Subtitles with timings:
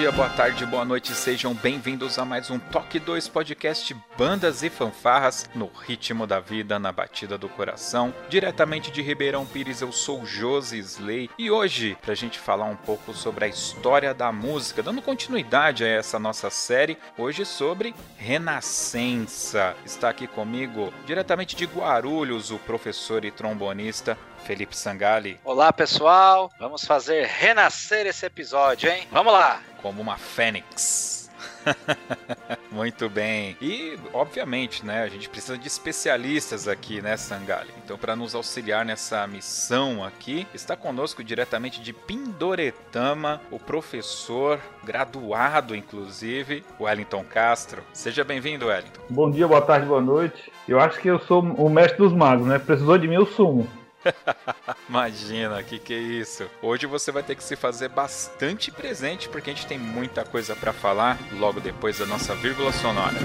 [0.00, 4.70] Dia, boa tarde, boa noite, sejam bem-vindos a mais um Toque 2 podcast Bandas e
[4.70, 8.14] Fanfarras no ritmo da vida, na batida do coração.
[8.30, 13.12] Diretamente de Ribeirão Pires, eu sou Josi Slay e hoje, pra gente falar um pouco
[13.12, 19.76] sobre a história da música, dando continuidade a essa nossa série, hoje sobre Renascença.
[19.84, 25.38] Está aqui comigo, diretamente de Guarulhos, o professor e trombonista Felipe Sangali.
[25.44, 26.50] Olá, pessoal.
[26.58, 29.06] Vamos fazer renascer esse episódio, hein?
[29.10, 29.60] Vamos lá.
[29.80, 31.20] Como uma fênix.
[32.70, 33.56] Muito bem.
[33.60, 37.70] E, obviamente, né, a gente precisa de especialistas aqui, né, Sangali?
[37.84, 45.74] Então, para nos auxiliar nessa missão aqui, está conosco diretamente de Pindoretama, o professor graduado,
[45.74, 47.82] inclusive, Wellington Castro.
[47.92, 49.00] Seja bem-vindo, Wellington.
[49.08, 50.50] Bom dia, boa tarde, boa noite.
[50.68, 52.58] Eu acho que eu sou o mestre dos magos, né?
[52.58, 53.68] Precisou de mim, eu sumo.
[54.88, 56.48] Imagina, que que é isso?
[56.62, 60.56] Hoje você vai ter que se fazer bastante presente porque a gente tem muita coisa
[60.56, 63.16] para falar logo depois da nossa vírgula sonora.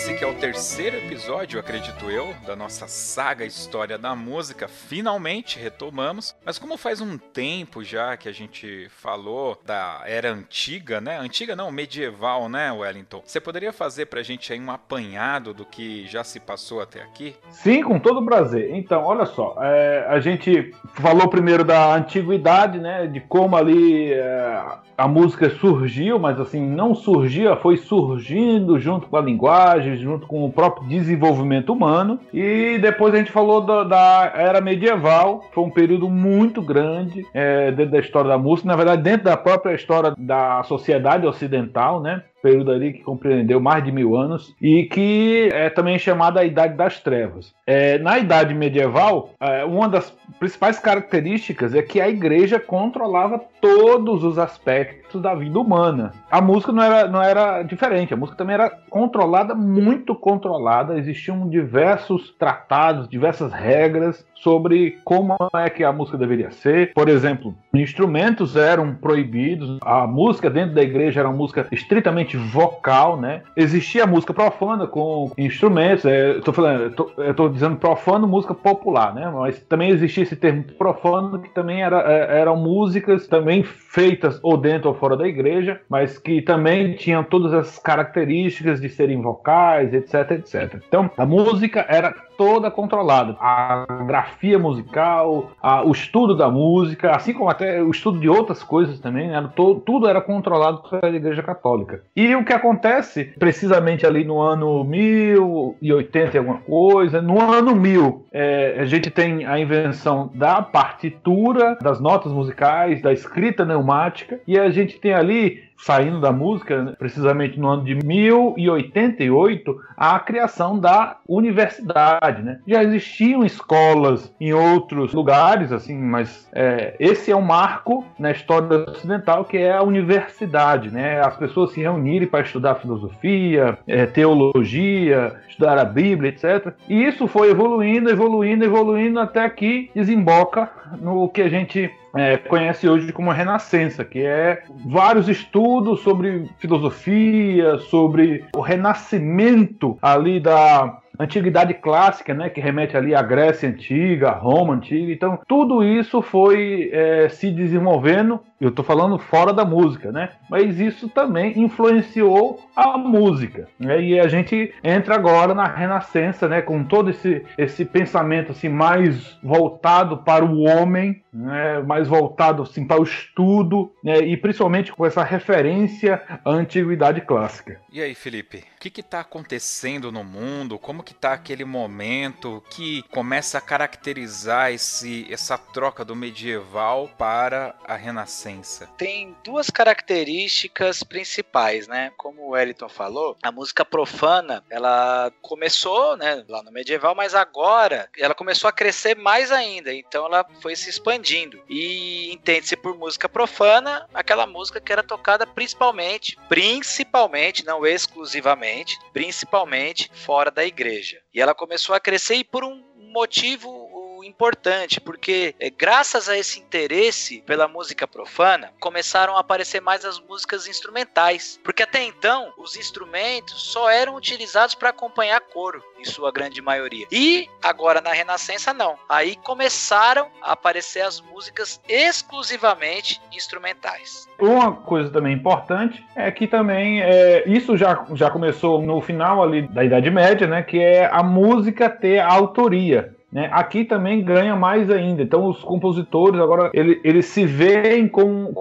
[0.00, 4.66] esse que é o terceiro episódio, acredito eu, da nossa saga História da Música.
[4.66, 11.02] Finalmente retomamos, mas como faz um tempo já que a gente falou da era antiga,
[11.02, 11.18] né?
[11.18, 13.20] Antiga não, medieval, né, Wellington?
[13.26, 17.36] Você poderia fazer pra gente aí um apanhado do que já se passou até aqui?
[17.50, 18.74] Sim, com todo prazer.
[18.74, 23.06] Então, olha só, é, a gente falou primeiro da antiguidade, né?
[23.06, 24.62] De como ali é,
[24.96, 30.44] a música surgiu, mas assim, não surgia, foi surgindo junto com a linguagem junto com
[30.44, 32.18] o próprio desenvolvimento humano.
[32.32, 37.70] E depois a gente falou da, da era medieval, foi um período muito grande é,
[37.70, 42.22] dentro da história da música, na verdade, dentro da própria história da sociedade ocidental, né?
[42.42, 46.76] Período ali que compreendeu mais de mil anos e que é também chamada a Idade
[46.76, 47.52] das Trevas.
[47.66, 54.24] É, na Idade Medieval, é, uma das principais características é que a Igreja controlava todos
[54.24, 56.12] os aspectos da vida humana.
[56.30, 60.98] A música não era, não era diferente, a música também era controlada, muito controlada.
[60.98, 66.92] Existiam diversos tratados, diversas regras sobre como é que a música deveria ser.
[66.92, 73.18] Por exemplo, instrumentos eram proibidos, a música dentro da igreja era uma música estritamente vocal,
[73.18, 73.42] né?
[73.56, 78.26] Existia música profana com instrumentos, é, eu tô falando, eu tô, eu tô, dizendo profano,
[78.26, 79.30] música popular, né?
[79.30, 84.56] Mas também existia esse termo profano que também era, é, eram músicas também feitas ou
[84.56, 89.92] dentro ou fora da igreja, mas que também tinham todas as características de serem vocais,
[89.92, 90.80] etc, etc.
[90.86, 93.36] Então, a música era toda controlada.
[93.38, 98.62] A grafia musical, a, o estudo da música, assim como até o estudo de outras
[98.62, 99.50] coisas também, né?
[99.54, 102.02] todo, tudo era controlado pela Igreja Católica.
[102.16, 108.24] E o que acontece, precisamente ali no ano 1080 e alguma coisa, no ano 1000,
[108.32, 114.58] é, a gente tem a invenção da partitura, das notas musicais, da escrita pneumática, e
[114.58, 121.16] a gente tem ali saindo da música, precisamente no ano de 1088, a criação da
[121.26, 122.42] universidade.
[122.42, 122.60] Né?
[122.66, 128.90] Já existiam escolas em outros lugares, assim, mas é, esse é um marco na história
[128.90, 130.90] ocidental que é a universidade.
[130.90, 131.20] Né?
[131.20, 136.74] As pessoas se reunirem para estudar filosofia, é, teologia, estudar a Bíblia, etc.
[136.88, 142.88] E isso foi evoluindo, evoluindo, evoluindo até que desemboca no que a gente é, conhece
[142.88, 151.74] hoje como Renascença, que é vários estudos sobre filosofia, sobre o renascimento ali da antiguidade
[151.74, 155.12] clássica, né, que remete ali à Grécia antiga, à Roma antiga.
[155.12, 158.40] Então, tudo isso foi é, se desenvolvendo.
[158.60, 160.32] Eu estou falando fora da música, né?
[160.50, 163.68] Mas isso também influenciou a música.
[163.78, 164.02] Né?
[164.02, 169.38] E a gente entra agora na Renascença, né, com todo esse, esse pensamento assim mais
[169.42, 175.06] voltado para o homem, né, mais voltado assim para o estudo, né, e principalmente com
[175.06, 177.80] essa referência à antiguidade clássica.
[177.90, 180.78] E aí, Felipe, o que está acontecendo no mundo?
[180.78, 187.74] Como que está aquele momento que começa a caracterizar esse, essa troca do medieval para
[187.86, 188.49] a renascença?
[188.96, 192.12] Tem duas características principais, né?
[192.16, 198.08] Como o Wellington falou, a música profana, ela começou, né, lá no medieval, mas agora
[198.18, 201.62] ela começou a crescer mais ainda, então ela foi se expandindo.
[201.68, 210.10] E entende-se por música profana aquela música que era tocada principalmente, principalmente, não exclusivamente, principalmente
[210.14, 211.20] fora da igreja.
[211.34, 213.89] E ela começou a crescer e por um motivo
[214.24, 220.20] importante, porque é, graças a esse interesse pela música profana, começaram a aparecer mais as
[220.20, 221.58] músicas instrumentais.
[221.62, 227.06] Porque até então, os instrumentos só eram utilizados para acompanhar coro, em sua grande maioria.
[227.10, 228.96] E agora na Renascença, não.
[229.08, 234.26] Aí começaram a aparecer as músicas exclusivamente instrumentais.
[234.38, 239.62] Uma coisa também importante é que também é, isso já, já começou no final ali
[239.68, 240.62] da Idade Média, né?
[240.62, 243.14] Que é a música ter autoria.
[243.32, 243.48] Né?
[243.52, 245.22] Aqui também ganha mais ainda.
[245.22, 248.52] Então os compositores agora eles, eles se veem com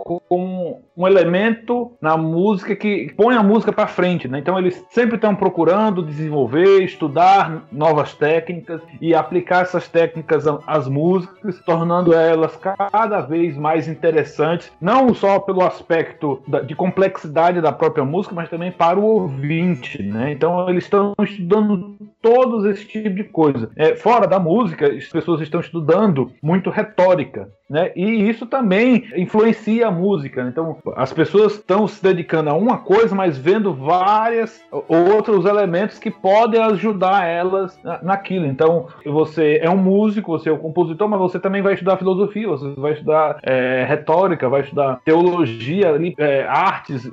[0.99, 4.27] um elemento na música que põe a música para frente.
[4.27, 4.39] Né?
[4.39, 11.59] Então eles sempre estão procurando desenvolver, estudar novas técnicas e aplicar essas técnicas às músicas,
[11.65, 12.55] tornando elas
[12.91, 18.71] cada vez mais interessantes, não só pelo aspecto de complexidade da própria música, mas também
[18.71, 20.03] para o ouvinte.
[20.03, 20.31] Né?
[20.31, 23.71] Então eles estão estudando todos esse tipo de coisa.
[23.75, 27.91] É, fora da música, música, as pessoas estão estudando muito retórica, né?
[27.95, 30.41] E isso também influencia a música.
[30.41, 36.09] Então, as pessoas estão se dedicando a uma coisa, mas vendo várias outros elementos que
[36.09, 38.45] podem ajudar elas naquilo.
[38.45, 42.47] Então, você é um músico, você é um compositor, mas você também vai estudar filosofia,
[42.47, 47.09] você vai estudar é, retórica, vai estudar teologia, é, artes,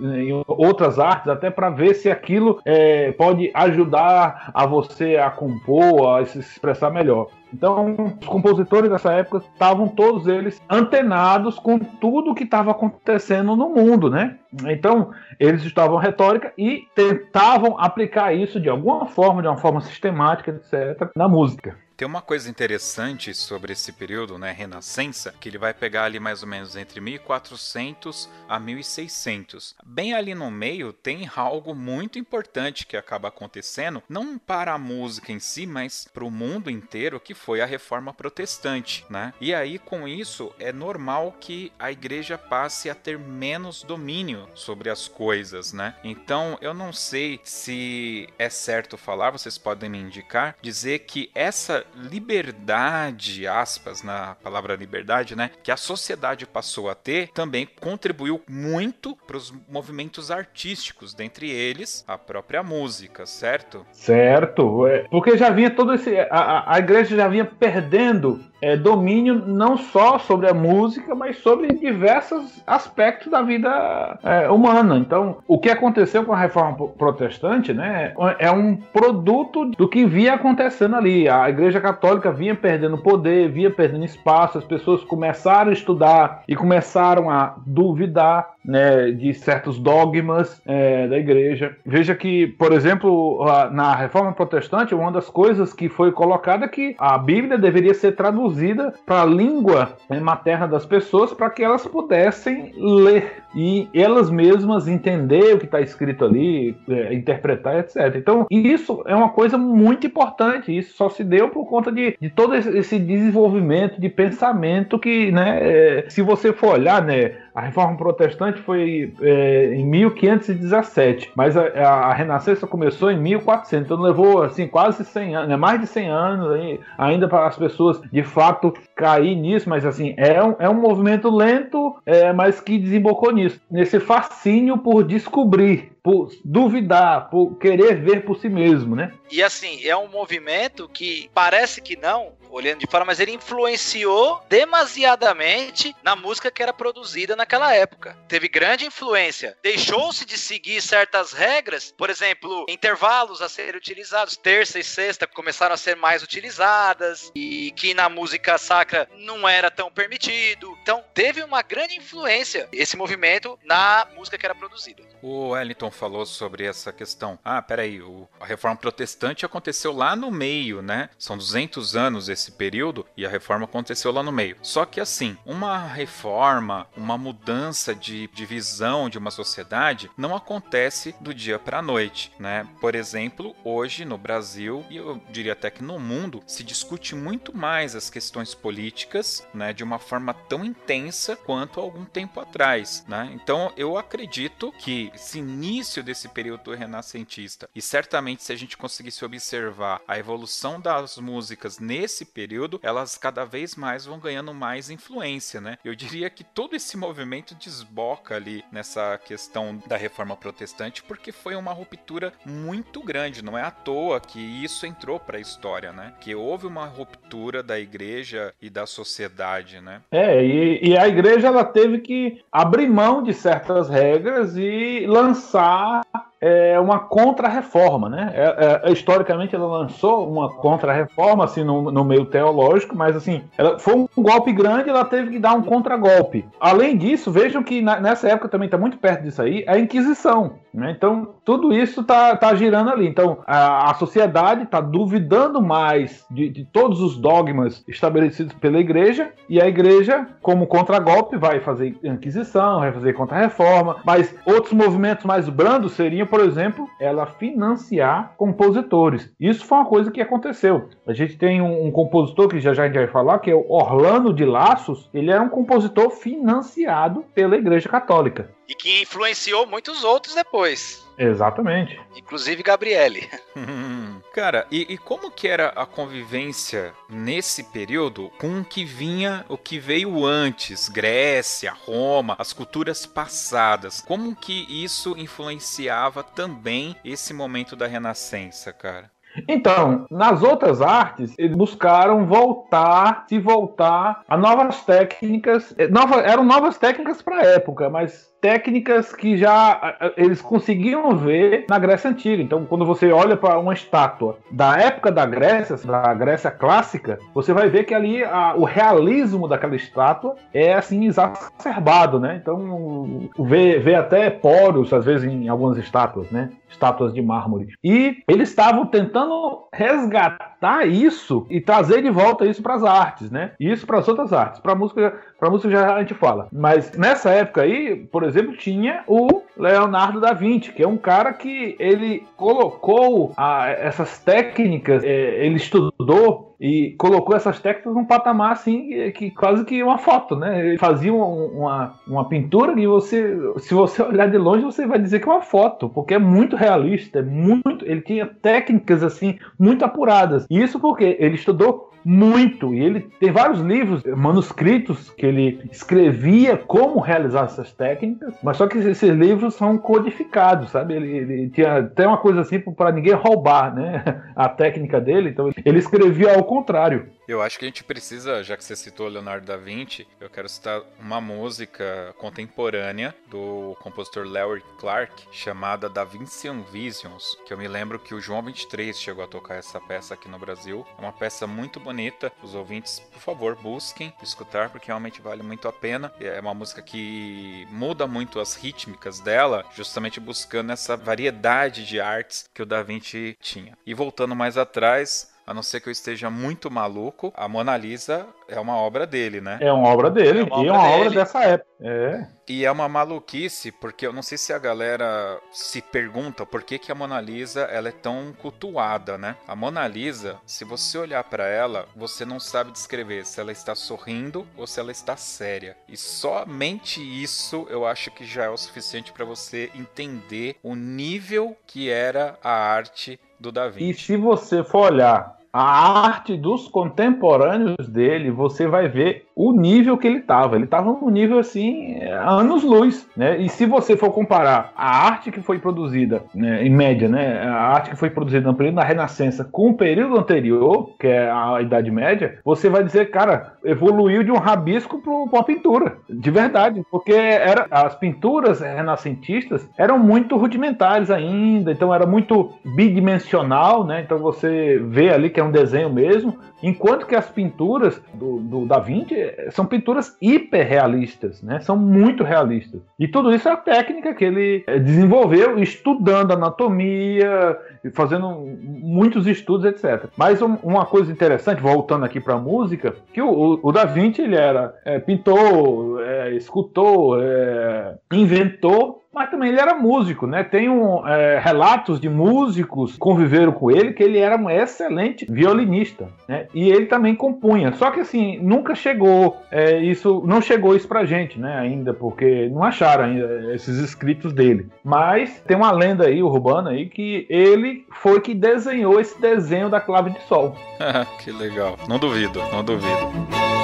[0.47, 6.25] outras artes, até para ver se aquilo é, pode ajudar a você a compor, a
[6.25, 7.29] se expressar melhor.
[7.53, 13.55] Então, os compositores dessa época estavam todos eles antenados com tudo o que estava acontecendo
[13.57, 14.37] no mundo, né?
[14.67, 20.51] Então, eles estavam retórica e tentavam aplicar isso de alguma forma, de uma forma sistemática,
[20.51, 21.77] etc., na música.
[21.97, 26.43] Tem uma coisa interessante sobre esse período, né, Renascença, que ele vai pegar ali mais
[26.43, 29.75] ou menos entre 1400 a 1600.
[29.83, 35.33] Bem ali no meio tem algo muito importante que acaba acontecendo, não para a música
[35.33, 39.33] em si, mas para o mundo inteiro, que foi a Reforma Protestante, né?
[39.41, 44.91] E aí com isso é normal que a igreja passe a ter menos domínio sobre
[44.91, 45.97] as coisas, né?
[46.05, 51.86] Então eu não sei se é certo falar, vocês podem me indicar, dizer que essa
[51.95, 59.17] liberdade, aspas, na palavra liberdade, né, que a sociedade passou a ter, também contribuiu muito
[59.27, 63.87] para os movimentos artísticos, dentre eles a própria música, certo?
[63.93, 66.19] Certo, é, porque já vinha todo esse.
[66.31, 71.69] A, a igreja já vinha perdendo é, domínio não só sobre a música, mas sobre
[71.69, 74.97] diversos aspectos da vida é, humana.
[74.99, 80.35] Então, o que aconteceu com a reforma protestante né, é um produto do que vinha
[80.35, 81.29] acontecendo ali.
[81.29, 86.57] A Igreja Católica vinha perdendo poder, vinha perdendo espaço, as pessoas começaram a estudar e
[86.57, 91.77] começaram a duvidar né, de certos dogmas é, da igreja.
[91.85, 96.97] Veja que, por exemplo, na reforma protestante, uma das coisas que foi colocada é que
[96.99, 101.87] a Bíblia deveria ser traduzida para a língua né, materna das pessoas para que elas
[101.87, 108.15] pudessem ler e elas mesmas entender o que está escrito ali, é, interpretar, etc.
[108.17, 110.77] Então, isso é uma coisa muito importante.
[110.77, 115.59] Isso só se deu por conta de, de todo esse desenvolvimento de pensamento que, né,
[115.63, 121.63] é, se você for olhar, né, a reforma protestante foi é, em 1517, mas a,
[121.63, 126.09] a, Renascença começou em 1400, então levou assim quase 100 anos, né, mais de 100
[126.11, 130.75] anos ainda para as pessoas de fato cair nisso, mas assim é um, é um
[130.75, 138.01] movimento lento, é, mas que desembocou nisso, nesse fascínio por descobrir por duvidar, por querer
[138.01, 139.13] ver por si mesmo, né?
[139.29, 144.41] E assim, é um movimento que parece que não, olhando de fora, mas ele influenciou
[144.49, 148.17] demasiadamente na música que era produzida naquela época.
[148.29, 149.57] Teve grande influência.
[149.65, 155.75] Deixou-se de seguir certas regras, por exemplo, intervalos a serem utilizados, terça e sexta começaram
[155.75, 160.79] a ser mais utilizadas e que na música sacra não era tão permitido.
[160.83, 165.03] Então, teve uma grande influência esse movimento na música que era produzida.
[165.29, 167.37] O Wellington falou sobre essa questão.
[167.45, 171.11] Ah, peraí, o, a reforma protestante aconteceu lá no meio, né?
[171.19, 174.57] São 200 anos esse período e a reforma aconteceu lá no meio.
[174.63, 181.13] Só que assim, uma reforma, uma mudança de, de visão de uma sociedade não acontece
[181.21, 182.65] do dia para a noite, né?
[182.81, 187.57] Por exemplo, hoje no Brasil e eu diria até que no mundo se discute muito
[187.57, 193.29] mais as questões políticas, né, de uma forma tão intensa quanto algum tempo atrás, né?
[193.35, 199.25] Então eu acredito que esse início desse período renascentista e certamente se a gente conseguisse
[199.25, 205.61] observar a evolução das músicas nesse período, elas cada vez mais vão ganhando mais influência,
[205.61, 205.79] né?
[205.85, 211.55] Eu diria que todo esse movimento desboca ali nessa questão da reforma protestante, porque foi
[211.55, 213.45] uma ruptura muito grande.
[213.45, 216.15] Não é à toa que isso entrou para a história, né?
[216.21, 220.03] Que houve uma ruptura da igreja e da sociedade, né?
[220.11, 226.03] É, e, e a igreja ela teve que abrir mão de certas regras e lançar
[226.41, 228.33] é uma contra-reforma, né?
[228.35, 233.79] É, é, historicamente ela lançou uma contra-reforma assim no, no, meio teológico, mas assim, ela
[233.79, 236.45] foi um golpe grande, ela teve que dar um contra-golpe.
[236.61, 240.55] Além disso, vejam que na, nessa época também está muito perto disso aí, a Inquisição,
[240.73, 240.91] né?
[240.91, 243.07] Então tudo isso está tá girando ali.
[243.07, 249.31] Então a, a sociedade está duvidando mais de, de, todos os dogmas estabelecidos pela Igreja
[249.49, 255.49] e a Igreja, como contra-golpe, vai fazer Inquisição, vai fazer contra-reforma, mas outros movimentos mais
[255.49, 259.31] brandos seriam por exemplo, ela financiar compositores.
[259.39, 260.89] Isso foi uma coisa que aconteceu.
[261.07, 263.55] A gente tem um, um compositor que já já a gente vai falar, que é
[263.55, 265.09] o Orlando de Laços.
[265.15, 268.51] Ele era um compositor financiado pela Igreja Católica.
[268.69, 271.07] E que influenciou muitos outros depois.
[271.17, 271.99] Exatamente.
[272.17, 273.29] Inclusive Gabriele.
[274.37, 279.57] Cara, e, e, como que era a convivência nesse período com o que vinha, o
[279.57, 284.03] que veio antes, Grécia, Roma, as culturas passadas?
[284.03, 289.11] Como que isso influenciava também esse momento da Renascença, cara?
[289.49, 295.75] Então, nas outras artes, eles buscaram voltar, se voltar a novas técnicas.
[295.79, 301.65] Eh, nova, eram novas técnicas para a época, mas técnicas que já eles conseguiam ver
[301.69, 302.43] na Grécia Antiga.
[302.43, 307.53] Então, quando você olha para uma estátua da época da Grécia, da Grécia clássica, você
[307.53, 312.39] vai ver que ali a, o realismo daquela estátua é assim exacerbado, né?
[312.41, 316.51] Então, vê, vê até poros, às vezes, em algumas estátuas, né?
[316.69, 317.69] Estátuas de mármore.
[317.83, 323.53] E eles estavam tentando resgatar isso e trazer de volta isso para as artes, né?
[323.59, 324.61] Isso para as outras artes.
[324.61, 326.49] Para música, para música já a gente fala.
[326.53, 331.33] Mas nessa época aí, por exemplo, tinha o Leonardo da Vinci, que é um cara
[331.33, 338.53] que ele colocou a, essas técnicas, é, ele estudou e colocou essas técnicas num patamar
[338.53, 340.67] assim que quase que uma foto, né?
[340.67, 344.99] Ele fazia uma, uma, uma, pintura e você, se você olhar de longe, você vai
[344.99, 349.39] dizer que é uma foto, porque é muito realista, é muito, ele tinha técnicas assim
[349.59, 350.47] muito apuradas.
[350.51, 352.73] E isso porque ele estudou muito.
[352.73, 358.69] E ele tem vários livros, manuscritos, que ele escrevia como realizar essas técnicas, mas só
[358.69, 360.95] que esses livros são codificados, sabe?
[360.95, 364.05] Ele, ele tinha até uma coisa assim para ninguém roubar, né?
[364.37, 365.31] A técnica dele.
[365.31, 367.07] Então ele escrevia ao contrário.
[367.29, 370.49] Eu acho que a gente precisa, já que você citou Leonardo da Vinci, eu quero
[370.49, 377.67] citar uma música contemporânea do compositor Larry Clark, chamada Da Vincian Visions, que eu me
[377.67, 380.87] lembro que o João 23 chegou a tocar essa peça aqui no Brasil.
[380.97, 382.33] É uma peça muito bonita.
[382.45, 386.13] Os ouvintes, por favor, busquem escutar, porque realmente vale muito a pena.
[386.21, 392.49] É uma música que muda muito as rítmicas dela, justamente buscando essa variedade de artes
[392.55, 393.77] que o Da Vinci tinha.
[393.85, 398.27] E voltando mais atrás, a não ser que eu esteja muito maluco, a Mona Lisa
[398.49, 399.59] é uma obra dele, né?
[399.61, 401.71] É uma obra dele, é uma e é uma obra dessa época.
[401.81, 402.27] É.
[402.49, 406.79] E é uma maluquice, porque eu não sei se a galera se pergunta por que,
[406.79, 409.37] que a Mona Lisa ela é tão cultuada, né?
[409.47, 413.75] A Mona Lisa, se você olhar para ela, você não sabe descrever se ela está
[413.75, 415.77] sorrindo ou se ela está séria.
[415.89, 421.57] E somente isso eu acho que já é o suficiente para você entender o nível
[421.67, 423.91] que era a arte do Da Vinci.
[423.91, 429.99] E se você for olhar a arte dos contemporâneos dele, você vai ver o nível
[429.99, 430.57] que ele estava.
[430.57, 433.39] Ele estava num nível assim, anos-luz, né?
[433.39, 437.69] E se você for comparar a arte que foi produzida, né, em média, né, a
[437.69, 441.61] arte que foi produzida no período da Renascença com o período anterior, que é a
[441.61, 446.83] Idade Média, você vai dizer, cara, evoluiu de um rabisco para uma pintura, de verdade,
[446.91, 454.03] porque era as pinturas renascentistas eram muito rudimentares ainda, então era muito bidimensional, né?
[454.03, 458.67] Então você vê ali que é um desenho mesmo, enquanto que as pinturas do, do
[458.67, 459.15] Da Vinci
[459.51, 461.61] são pinturas hiperrealistas, né?
[461.61, 462.81] São muito realistas.
[462.99, 467.57] E tudo isso é a técnica que ele eh, desenvolveu estudando anatomia,
[467.93, 468.29] fazendo
[468.63, 470.09] muitos estudos, etc.
[470.17, 474.23] Mas um, uma coisa interessante, voltando aqui para a música, que o, o, Da Vinci
[474.23, 480.45] ele era é, pintor, é, escultor, é, inventor mas também ele era músico, né?
[480.45, 485.25] Tem um, é, relatos de músicos que conviveram com ele que ele era um excelente
[485.27, 486.49] violinista, né?
[486.53, 487.73] E ele também compunha.
[487.73, 491.59] Só que assim nunca chegou é, isso, não chegou isso pra gente, né?
[491.59, 494.69] Ainda porque não acharam ainda esses escritos dele.
[494.85, 499.81] Mas tem uma lenda aí urbana aí que ele foi que desenhou esse desenho da
[499.81, 500.55] clave de sol.
[501.25, 501.79] que legal.
[501.89, 503.56] Não duvido, não duvido.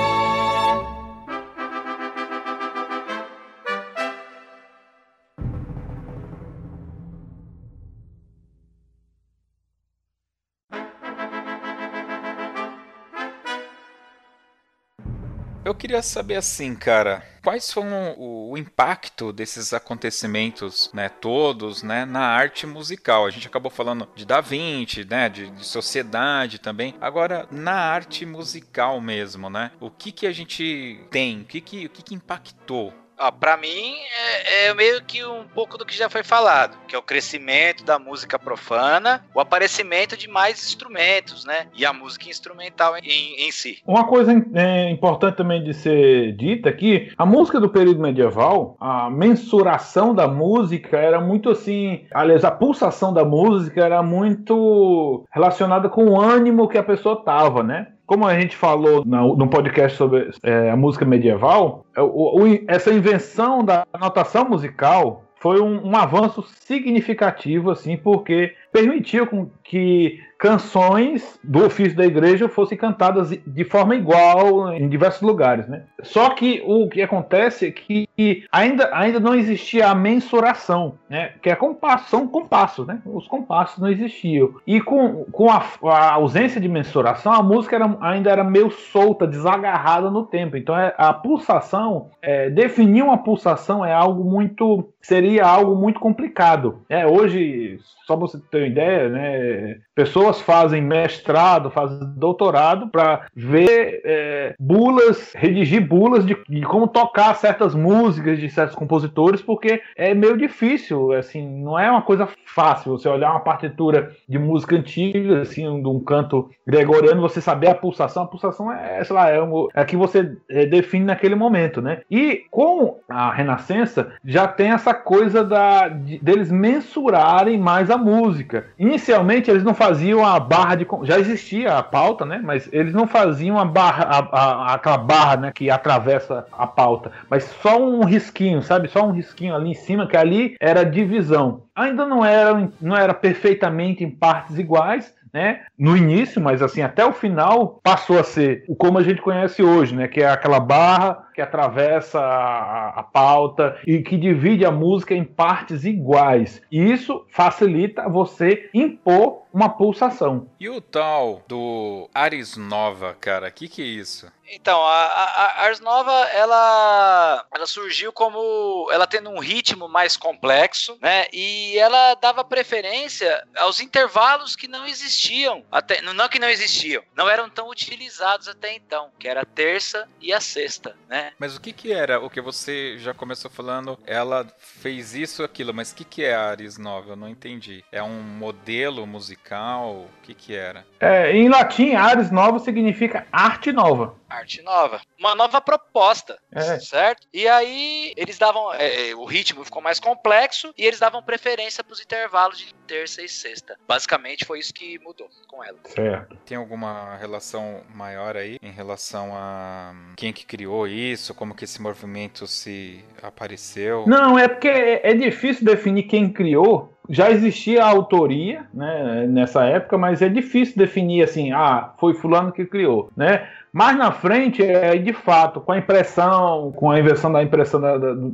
[15.82, 22.68] Queria saber assim, cara, quais foram o, impacto desses acontecimentos, né, todos, né, na arte
[22.68, 23.26] musical?
[23.26, 26.94] A gente acabou falando de Da Vinci, né, de, de sociedade também.
[27.00, 29.72] Agora, na arte musical mesmo, né?
[29.80, 31.40] O que que a gente tem?
[31.40, 35.44] O que que, o que, que impactou Ó, pra mim é, é, meio que um
[35.54, 40.16] pouco do que já foi falado, que é o crescimento da música profana, o aparecimento
[40.16, 41.66] de mais instrumentos, né?
[41.74, 43.78] E a música instrumental em, em si.
[43.86, 49.10] Uma coisa é, importante também de ser dita aqui, a música do período medieval, a
[49.10, 56.04] mensuração da música era muito assim, aliás, a pulsação da música era muito relacionada com
[56.06, 57.88] o ânimo que a pessoa tava, né?
[58.06, 62.92] Como a gente falou no, podcast sobre é, a música medieval, é, o, o, essa
[62.92, 71.64] invenção da notação musical foi um, um, avanço significativo, assim, porque permitiu que canções do
[71.64, 75.84] ofício da igreja fossem cantadas de forma igual em diversos lugares, né?
[76.02, 78.08] Só que o que acontece é que
[78.50, 81.34] ainda, ainda não existia a mensuração, né?
[81.40, 83.00] Que é compasso, são compassos, né?
[83.06, 84.52] Os compassos não existiam.
[84.66, 89.28] E com, com a, a ausência de mensuração, a música era, ainda era meio solta,
[89.28, 90.56] desagarrada no tempo.
[90.56, 96.80] Então é, a pulsação, é, definir uma pulsação é algo muito seria algo muito complicado.
[96.88, 104.54] É, hoje, só você ter ideia, né, pessoas fazem mestrado, fazem doutorado para ver é,
[104.58, 110.36] bulas, redigir bulas de, de, como tocar certas músicas de certos compositores, porque é meio
[110.36, 115.82] difícil, assim, não é uma coisa fácil você olhar uma partitura de música antiga, assim,
[115.82, 119.68] de um canto gregoriano, você saber a pulsação, a pulsação é, sei lá, é, um,
[119.74, 122.02] é que você é, define naquele momento, né?
[122.10, 127.96] E com a Renascença já tem essa essa coisa da, de, deles mensurarem mais a
[127.96, 128.51] música.
[128.78, 130.86] Inicialmente eles não faziam a barra de.
[131.04, 132.40] Já existia a pauta, né?
[132.42, 137.12] Mas eles não faziam a barra, a, a, aquela barra né, que atravessa a pauta.
[137.30, 138.88] Mas só um risquinho, sabe?
[138.88, 141.62] Só um risquinho ali em cima, que ali era divisão.
[141.74, 145.62] Ainda não era, não era perfeitamente em partes iguais, né?
[145.78, 149.62] No início, mas assim, até o final, passou a ser o como a gente conhece
[149.62, 150.06] hoje, né?
[150.06, 155.24] Que é aquela barra que atravessa a, a, pauta e que divide a música em
[155.24, 156.60] partes iguais.
[156.70, 160.48] E isso facilita você impor uma pulsação.
[160.58, 164.30] E o tal do Ares Nova, cara, o que, que é isso?
[164.54, 170.14] Então, a, a, a Ars Nova, ela, ela surgiu como ela tendo um ritmo mais
[170.16, 171.26] complexo, né?
[171.32, 177.28] E ela dava preferência aos intervalos que não existiam, até não que não existiam, não
[177.28, 181.32] eram tão utilizados até então, que era a terça e a sexta, né?
[181.38, 183.98] Mas o que que era o que você já começou falando?
[184.06, 187.12] Ela fez isso aquilo, mas o que que é a Ares Nova?
[187.12, 187.82] Eu não entendi.
[187.90, 189.90] É um modelo musical musical?
[189.92, 190.84] O que que era?
[191.00, 194.14] É, em latim, ares nova significa arte nova.
[194.28, 195.00] Arte nova.
[195.18, 196.78] Uma nova proposta, É.
[196.78, 197.26] certo?
[197.32, 198.72] E aí eles davam.
[198.72, 202.72] é, é, o ritmo ficou mais complexo e eles davam preferência para os intervalos de
[202.86, 203.76] terça e sexta.
[203.86, 205.78] Basicamente foi isso que mudou com ela.
[205.84, 206.36] Certo.
[206.46, 211.80] Tem alguma relação maior aí em relação a quem que criou isso, como que esse
[211.82, 214.04] movimento se apareceu?
[214.06, 216.96] Não, é porque é é difícil definir quem criou.
[217.08, 222.52] Já existia a autoria, né, nessa época, mas é difícil definir assim, ah, foi fulano
[222.52, 223.48] que criou, né?
[223.72, 227.80] Mais na frente, é de fato, com a impressão, com a invenção da impressão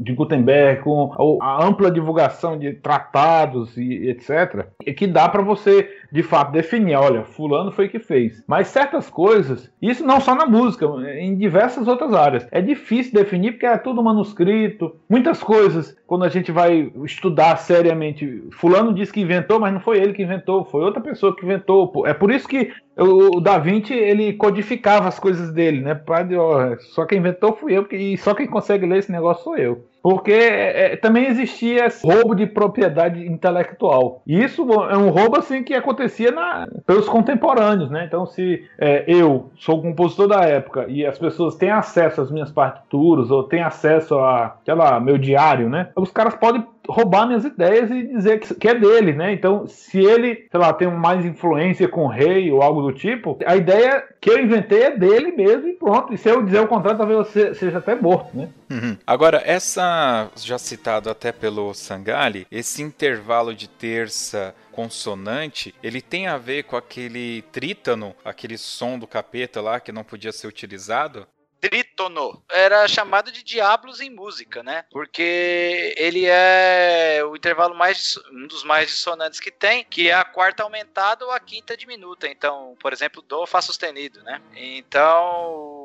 [0.00, 5.88] de Gutenberg, com a ampla divulgação de tratados e etc., é que dá para você,
[6.10, 8.42] de fato, definir, olha, fulano foi que fez.
[8.48, 13.52] Mas certas coisas, isso não só na música, em diversas outras áreas, é difícil definir
[13.52, 14.96] porque é tudo manuscrito.
[15.08, 19.98] Muitas coisas, quando a gente vai estudar seriamente, fulano disse que inventou, mas não foi
[19.98, 21.92] ele que inventou, foi outra pessoa que inventou.
[22.06, 25.94] É por isso que o o Da Vinci ele codificava as coisas dele, né?
[25.94, 29.56] Pra, ó, só quem inventou fui eu, e só quem consegue ler esse negócio sou
[29.56, 29.84] eu.
[30.08, 34.22] Porque é, é, também existia esse roubo de propriedade intelectual.
[34.26, 38.06] E isso é um roubo assim que acontecia na- pelos contemporâneos, né?
[38.06, 42.50] Então, se é, eu sou compositor da época e as pessoas têm acesso às minhas
[42.50, 45.90] partituras ou têm acesso a, sei lá, meu diário, né?
[45.94, 49.34] Os caras podem roubar minhas ideias e dizer que, que é dele, né?
[49.34, 53.38] Então, se ele, sei lá, tem mais influência com o rei ou algo do tipo,
[53.44, 56.14] a ideia que eu inventei é dele mesmo e pronto.
[56.14, 58.48] E se eu dizer o contrário, talvez você seja até morto, né?
[58.70, 58.98] Uhum.
[59.06, 66.36] Agora, essa, já citado até pelo Sangali, esse intervalo de terça consonante, ele tem a
[66.36, 71.26] ver com aquele trítano, aquele som do capeta lá que não podia ser utilizado?
[71.60, 74.84] Trítono era chamado de diablos em música, né?
[74.90, 80.24] Porque ele é o intervalo mais um dos mais dissonantes que tem, que é a
[80.24, 82.28] quarta aumentada ou a quinta diminuta.
[82.28, 84.40] Então, por exemplo, do fá sustenido, né?
[84.54, 85.77] Então,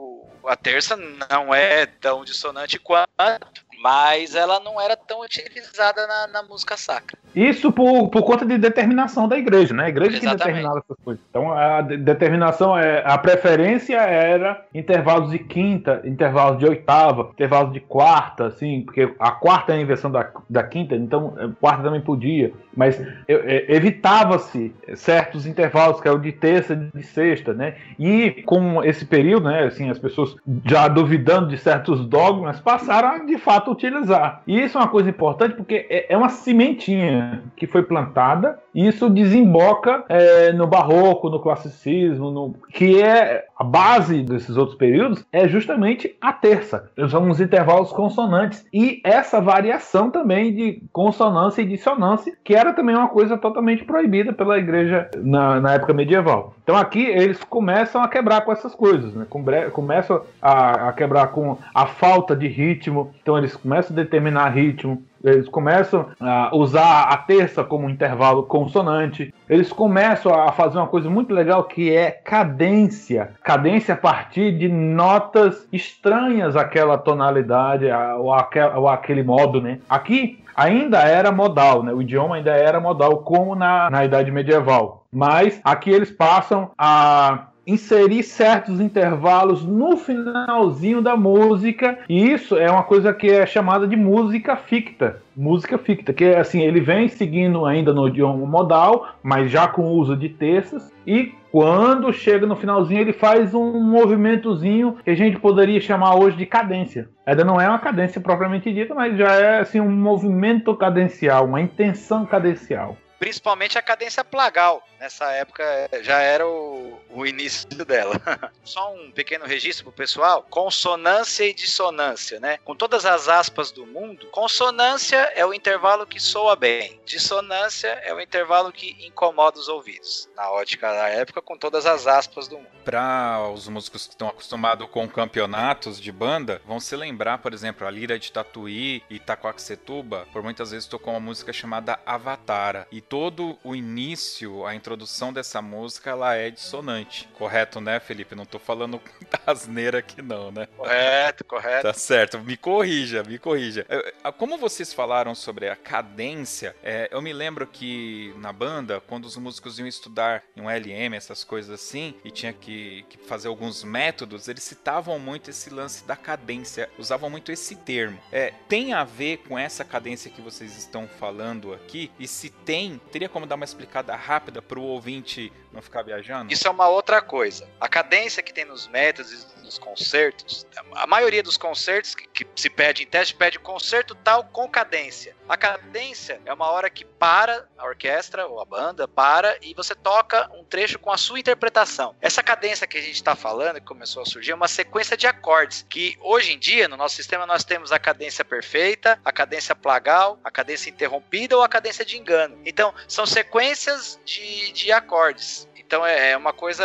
[0.45, 6.43] a terça não é tão dissonante quanto, mas ela não era tão utilizada na, na
[6.43, 7.17] música sacra.
[7.35, 9.85] Isso por, por conta de determinação da igreja, né?
[9.85, 10.39] A igreja que Exatamente.
[10.45, 11.23] determinava essas coisas.
[11.29, 13.03] Então a de- determinação é.
[13.05, 19.31] A preferência era intervalos de quinta, intervalos de oitava, intervalos de quarta, assim, porque a
[19.31, 22.53] quarta é a inversão da, da quinta, então a quarta também podia.
[22.75, 27.75] Mas é, evitava-se certos intervalos, que é o de terça e de sexta, né?
[27.99, 33.17] E com esse período, né, assim, as pessoas já duvidando de certos dogmas, passaram a
[33.19, 34.41] de fato utilizar.
[34.47, 38.87] E isso é uma coisa importante porque é é uma sementinha que foi plantada e
[38.87, 45.25] isso desemboca é, no barroco, no classicismo, no- que é a base desses outros períodos
[45.31, 46.89] é justamente a terça.
[47.09, 52.95] São os intervalos consonantes e essa variação também de consonância e dissonância, que era também
[52.95, 56.55] uma coisa totalmente proibida pela igreja na, na época medieval.
[56.63, 59.25] Então aqui eles começam a quebrar com essas coisas, né?
[59.71, 65.01] Começam a, a quebrar com a falta de ritmo, então eles começam a determinar ritmo,
[65.23, 69.33] eles começam a usar a terça como intervalo consonante.
[69.49, 73.31] Eles começam a fazer uma coisa muito legal que é cadência.
[73.43, 77.85] Cadência a partir de notas estranhas àquela tonalidade
[78.19, 79.79] ou, aquel- ou aquele modo, né?
[79.89, 81.93] Aqui ainda era modal, né?
[81.93, 85.03] O idioma ainda era modal, como na, na Idade Medieval.
[85.11, 92.69] Mas aqui eles passam a inserir certos intervalos no finalzinho da música e isso é
[92.69, 97.07] uma coisa que é chamada de música ficta música ficta que é assim ele vem
[97.07, 102.45] seguindo ainda no idioma modal mas já com o uso de terças e quando chega
[102.45, 107.45] no finalzinho ele faz um movimentozinho que a gente poderia chamar hoje de cadência ainda
[107.45, 112.25] não é uma cadência propriamente dita mas já é assim um movimento cadencial uma intenção
[112.25, 114.83] cadencial Principalmente a cadência plagal.
[115.03, 115.61] Nessa época
[115.91, 118.15] eh, já era o, o início dela.
[118.63, 122.57] Só um pequeno registro pro pessoal: consonância e dissonância, né?
[122.63, 128.13] Com todas as aspas do mundo, consonância é o intervalo que soa bem, dissonância é
[128.13, 130.29] o intervalo que incomoda os ouvidos.
[130.37, 132.69] Na ótica da época, com todas as aspas do mundo.
[132.85, 137.85] Para os músicos que estão acostumados com campeonatos de banda, vão se lembrar, por exemplo,
[137.85, 142.87] a Lira de Tatuí e Itacoaxetuba, por muitas vezes tocou uma música chamada Avatara.
[142.89, 144.92] E todo o início, a introdução
[145.33, 147.27] dessa música, ela é dissonante.
[147.33, 148.35] Correto, né, Felipe?
[148.35, 150.67] Não tô falando muita asneira aqui não, né?
[150.77, 151.83] Correto, correto.
[151.83, 153.85] Tá certo, me corrija, me corrija.
[153.89, 159.01] É, é, Como vocês falaram sobre a cadência, é, eu me lembro que na banda,
[159.01, 163.17] quando os músicos iam estudar em um LM, essas coisas assim, e tinha que, que
[163.17, 168.19] fazer alguns métodos, eles citavam muito esse lance da cadência, usavam muito esse termo.
[168.31, 172.11] É, tem a ver com essa cadência que vocês estão falando aqui?
[172.19, 173.01] E se tem, tem?
[173.11, 176.51] Teria como dar uma explicada rápida para o ouvinte não ficar viajando?
[176.51, 177.67] Isso é uma outra coisa.
[177.79, 182.69] A cadência que tem nos métodos nos concertos, a maioria dos concertos que, que se
[182.69, 185.35] pede em teste pede concerto tal com cadência.
[185.47, 189.93] A cadência é uma hora que para a orquestra ou a banda, para e você
[189.95, 192.15] toca um trecho com a sua interpretação.
[192.21, 195.27] Essa cadência que a gente está falando, que começou a surgir, é uma sequência de
[195.27, 199.75] acordes, que hoje em dia, no nosso sistema, nós temos a cadência perfeita, a cadência
[199.75, 202.57] plagal, a cadência interrompida ou a cadência de engano.
[202.65, 205.67] Então, são sequências de, de acordes.
[205.93, 206.83] Então é, é uma coisa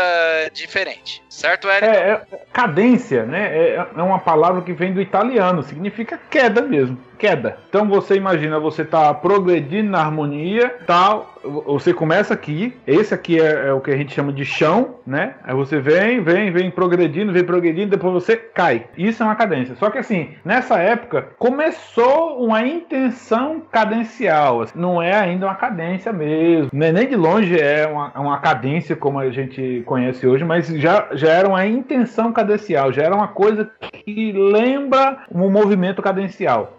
[0.53, 1.87] diferente, certo, Eric?
[1.87, 3.57] É, é, cadência, né?
[3.57, 7.59] É, é uma palavra que vem do italiano, significa queda mesmo queda.
[7.69, 11.35] Então você imagina, você tá progredindo na harmonia, tal,
[11.67, 15.35] você começa aqui, esse aqui é, é, o que a gente chama de chão, né?
[15.45, 18.87] Aí você vem, vem, vem progredindo, vem progredindo, depois você cai.
[18.97, 19.75] Isso é uma cadência.
[19.77, 26.13] Só que assim, nessa época começou uma intenção cadencial, assim, não é ainda uma cadência
[26.13, 31.09] mesmo, nem de longe é uma, uma cadência como a gente conhece hoje, mas já,
[31.13, 36.79] já era uma intenção cadencial, já era uma coisa que lembra um movimento cadencial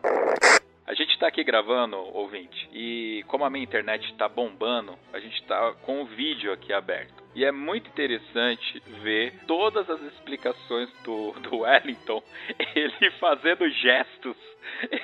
[1.19, 6.01] está aqui gravando, ouvinte, e como a minha internet está bombando, a gente está com
[6.01, 7.21] o vídeo aqui aberto.
[7.35, 12.23] E é muito interessante ver todas as explicações do, do Wellington,
[12.73, 14.37] ele fazendo gestos.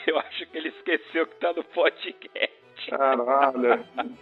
[0.07, 2.89] Eu acho que ele esqueceu que está no podcast.
[2.89, 3.73] Caralho,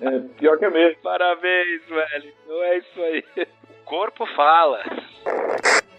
[0.01, 0.99] é pior que é mesmo.
[1.03, 3.23] Parabéns, Wellington, é isso aí.
[3.69, 4.83] O corpo fala.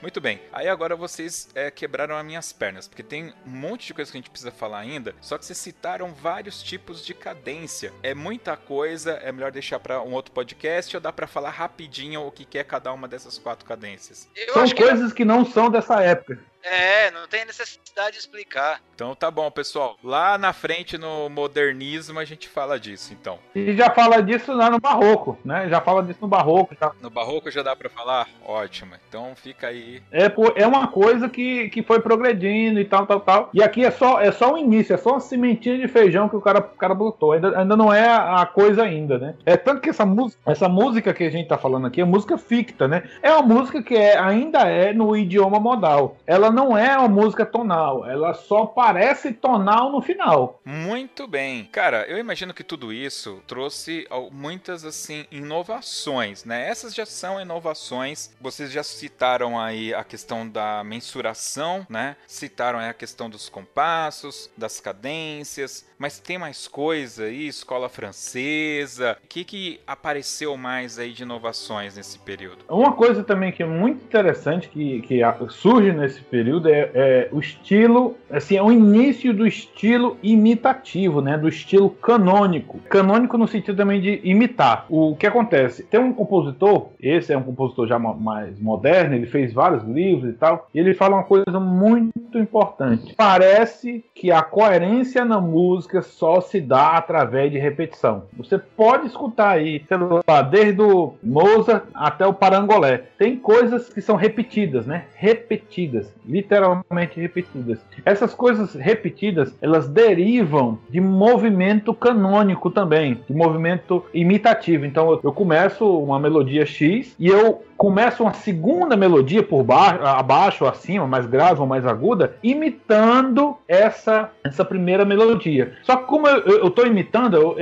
[0.04, 0.38] Muito bem.
[0.52, 4.18] Aí agora vocês é, quebraram as minhas pernas, porque tem um monte de coisa que
[4.18, 5.14] a gente precisa falar ainda.
[5.18, 7.90] Só que vocês citaram vários tipos de cadência.
[8.02, 12.20] É muita coisa, é melhor deixar para um outro podcast ou dá para falar rapidinho
[12.20, 14.28] o que é cada uma dessas quatro cadências?
[14.36, 15.16] Eu São coisas que...
[15.16, 16.38] que não são dessa época.
[16.64, 18.80] É, não tem necessidade de explicar.
[18.94, 19.96] Então tá bom, pessoal.
[20.02, 23.38] Lá na frente no modernismo a gente fala disso, então.
[23.54, 25.68] E já fala disso lá no barroco, né?
[25.68, 26.74] Já fala disso no barroco.
[26.80, 26.92] Já.
[27.02, 28.28] No barroco já dá para falar?
[28.44, 28.94] Ótimo.
[29.08, 30.02] Então fica aí.
[30.10, 33.50] É, é uma coisa que, que foi progredindo e tal, tal, tal.
[33.52, 36.36] E aqui é só é só o início, é só uma sementinha de feijão que
[36.36, 37.32] o cara, o cara botou.
[37.32, 39.34] Ainda, ainda não é a coisa ainda, né?
[39.44, 42.38] É tanto que essa música, essa música que a gente tá falando aqui é música
[42.38, 43.02] ficta, né?
[43.20, 46.16] É uma música que é, ainda é no idioma modal.
[46.26, 50.60] Ela não é uma música tonal, ela só parece tonal no final.
[50.64, 51.64] Muito bem.
[51.64, 56.68] Cara, eu imagino que tudo isso trouxe muitas assim inovações, né?
[56.68, 58.30] Essas já são inovações.
[58.40, 62.16] Vocês já citaram aí a questão da mensuração, né?
[62.26, 69.16] Citaram aí a questão dos compassos, das cadências, mas tem mais coisa aí, escola francesa.
[69.24, 72.58] O que que apareceu mais aí de inovações nesse período?
[72.68, 77.40] Uma coisa também que é muito interessante que, que surge nesse período é é, o
[77.40, 81.36] estilo, assim, é o início do estilo imitativo, né?
[81.36, 82.78] Do estilo canônico.
[82.88, 84.86] Canônico no sentido também de imitar.
[84.88, 85.84] O que acontece?
[85.84, 90.36] Tem um compositor, esse é um compositor já mais moderno, ele fez vários livros e
[90.36, 93.14] tal, e ele fala uma coisa muito importante.
[93.16, 98.24] Parece que a coerência na música só se dá através de repetição.
[98.36, 103.04] Você pode escutar aí, sei lá, desde o Mozart até o Parangolé.
[103.18, 105.04] Tem coisas que são repetidas, né?
[105.14, 107.78] Repetidas, literalmente repetidas.
[108.04, 114.84] Essas coisas repetidas, elas derivam de movimento canônico também, de movimento imitativo.
[114.84, 120.66] Então eu começo uma melodia X e eu começa uma segunda melodia por baixo, abaixo,
[120.66, 125.73] acima, mais grave ou mais aguda, imitando essa, essa primeira melodia.
[125.82, 127.56] Só que como eu estou imitando,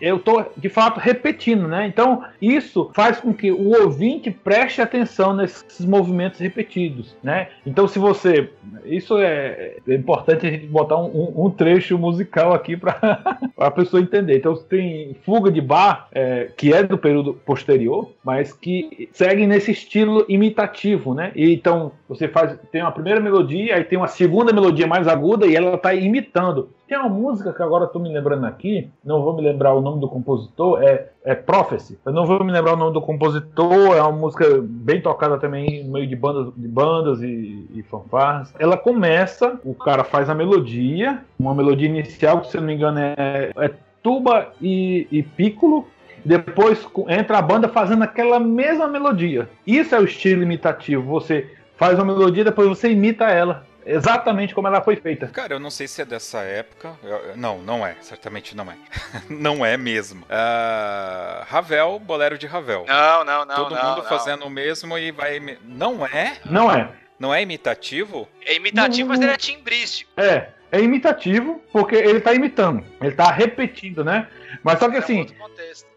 [0.00, 1.86] eu estou de fato repetindo, né?
[1.86, 7.48] Então isso faz com que o ouvinte preste atenção nesses movimentos repetidos, né?
[7.66, 8.50] Então se você,
[8.84, 14.02] isso é, é importante a gente botar um, um trecho musical aqui para a pessoa
[14.02, 14.36] entender.
[14.36, 19.70] Então tem fuga de bar é, que é do período posterior, mas que segue nesse
[19.70, 21.32] estilo imitativo, né?
[21.34, 25.46] E, então você faz tem uma primeira melodia, aí tem uma segunda melodia mais aguda
[25.46, 26.70] e ela está imitando.
[26.92, 29.98] Tem uma música que agora estou me lembrando aqui, não vou me lembrar o nome
[29.98, 31.98] do compositor, é, é Prophecy.
[32.04, 35.84] Eu não vou me lembrar o nome do compositor, é uma música bem tocada também
[35.84, 38.52] no meio de bandas, de bandas e, e fanfarras.
[38.58, 42.98] Ela começa, o cara faz a melodia, uma melodia inicial que se não me engano
[42.98, 43.70] é, é
[44.02, 45.86] tuba e, e piccolo,
[46.22, 49.48] depois entra a banda fazendo aquela mesma melodia.
[49.66, 51.04] Isso é o estilo imitativo.
[51.04, 53.64] Você faz uma melodia, depois você imita ela.
[53.84, 55.26] Exatamente como ela foi feita.
[55.28, 56.94] Cara, eu não sei se é dessa época.
[57.02, 57.96] Eu, não, não é.
[58.00, 58.76] Certamente não é.
[59.28, 60.24] não é mesmo.
[60.24, 62.84] Uh, Ravel, bolero de Ravel.
[62.86, 63.54] Não, não, não.
[63.54, 64.04] Todo não, mundo não.
[64.04, 65.40] fazendo o mesmo e vai.
[65.64, 66.36] Não é?
[66.44, 66.88] Não é.
[67.18, 68.28] Não é imitativo?
[68.44, 70.10] É imitativo, não, mas ele é timbrístico.
[70.16, 70.48] É.
[70.72, 74.26] é imitativo, porque ele tá imitando, ele tá repetindo, né?
[74.62, 75.26] Mas só que assim.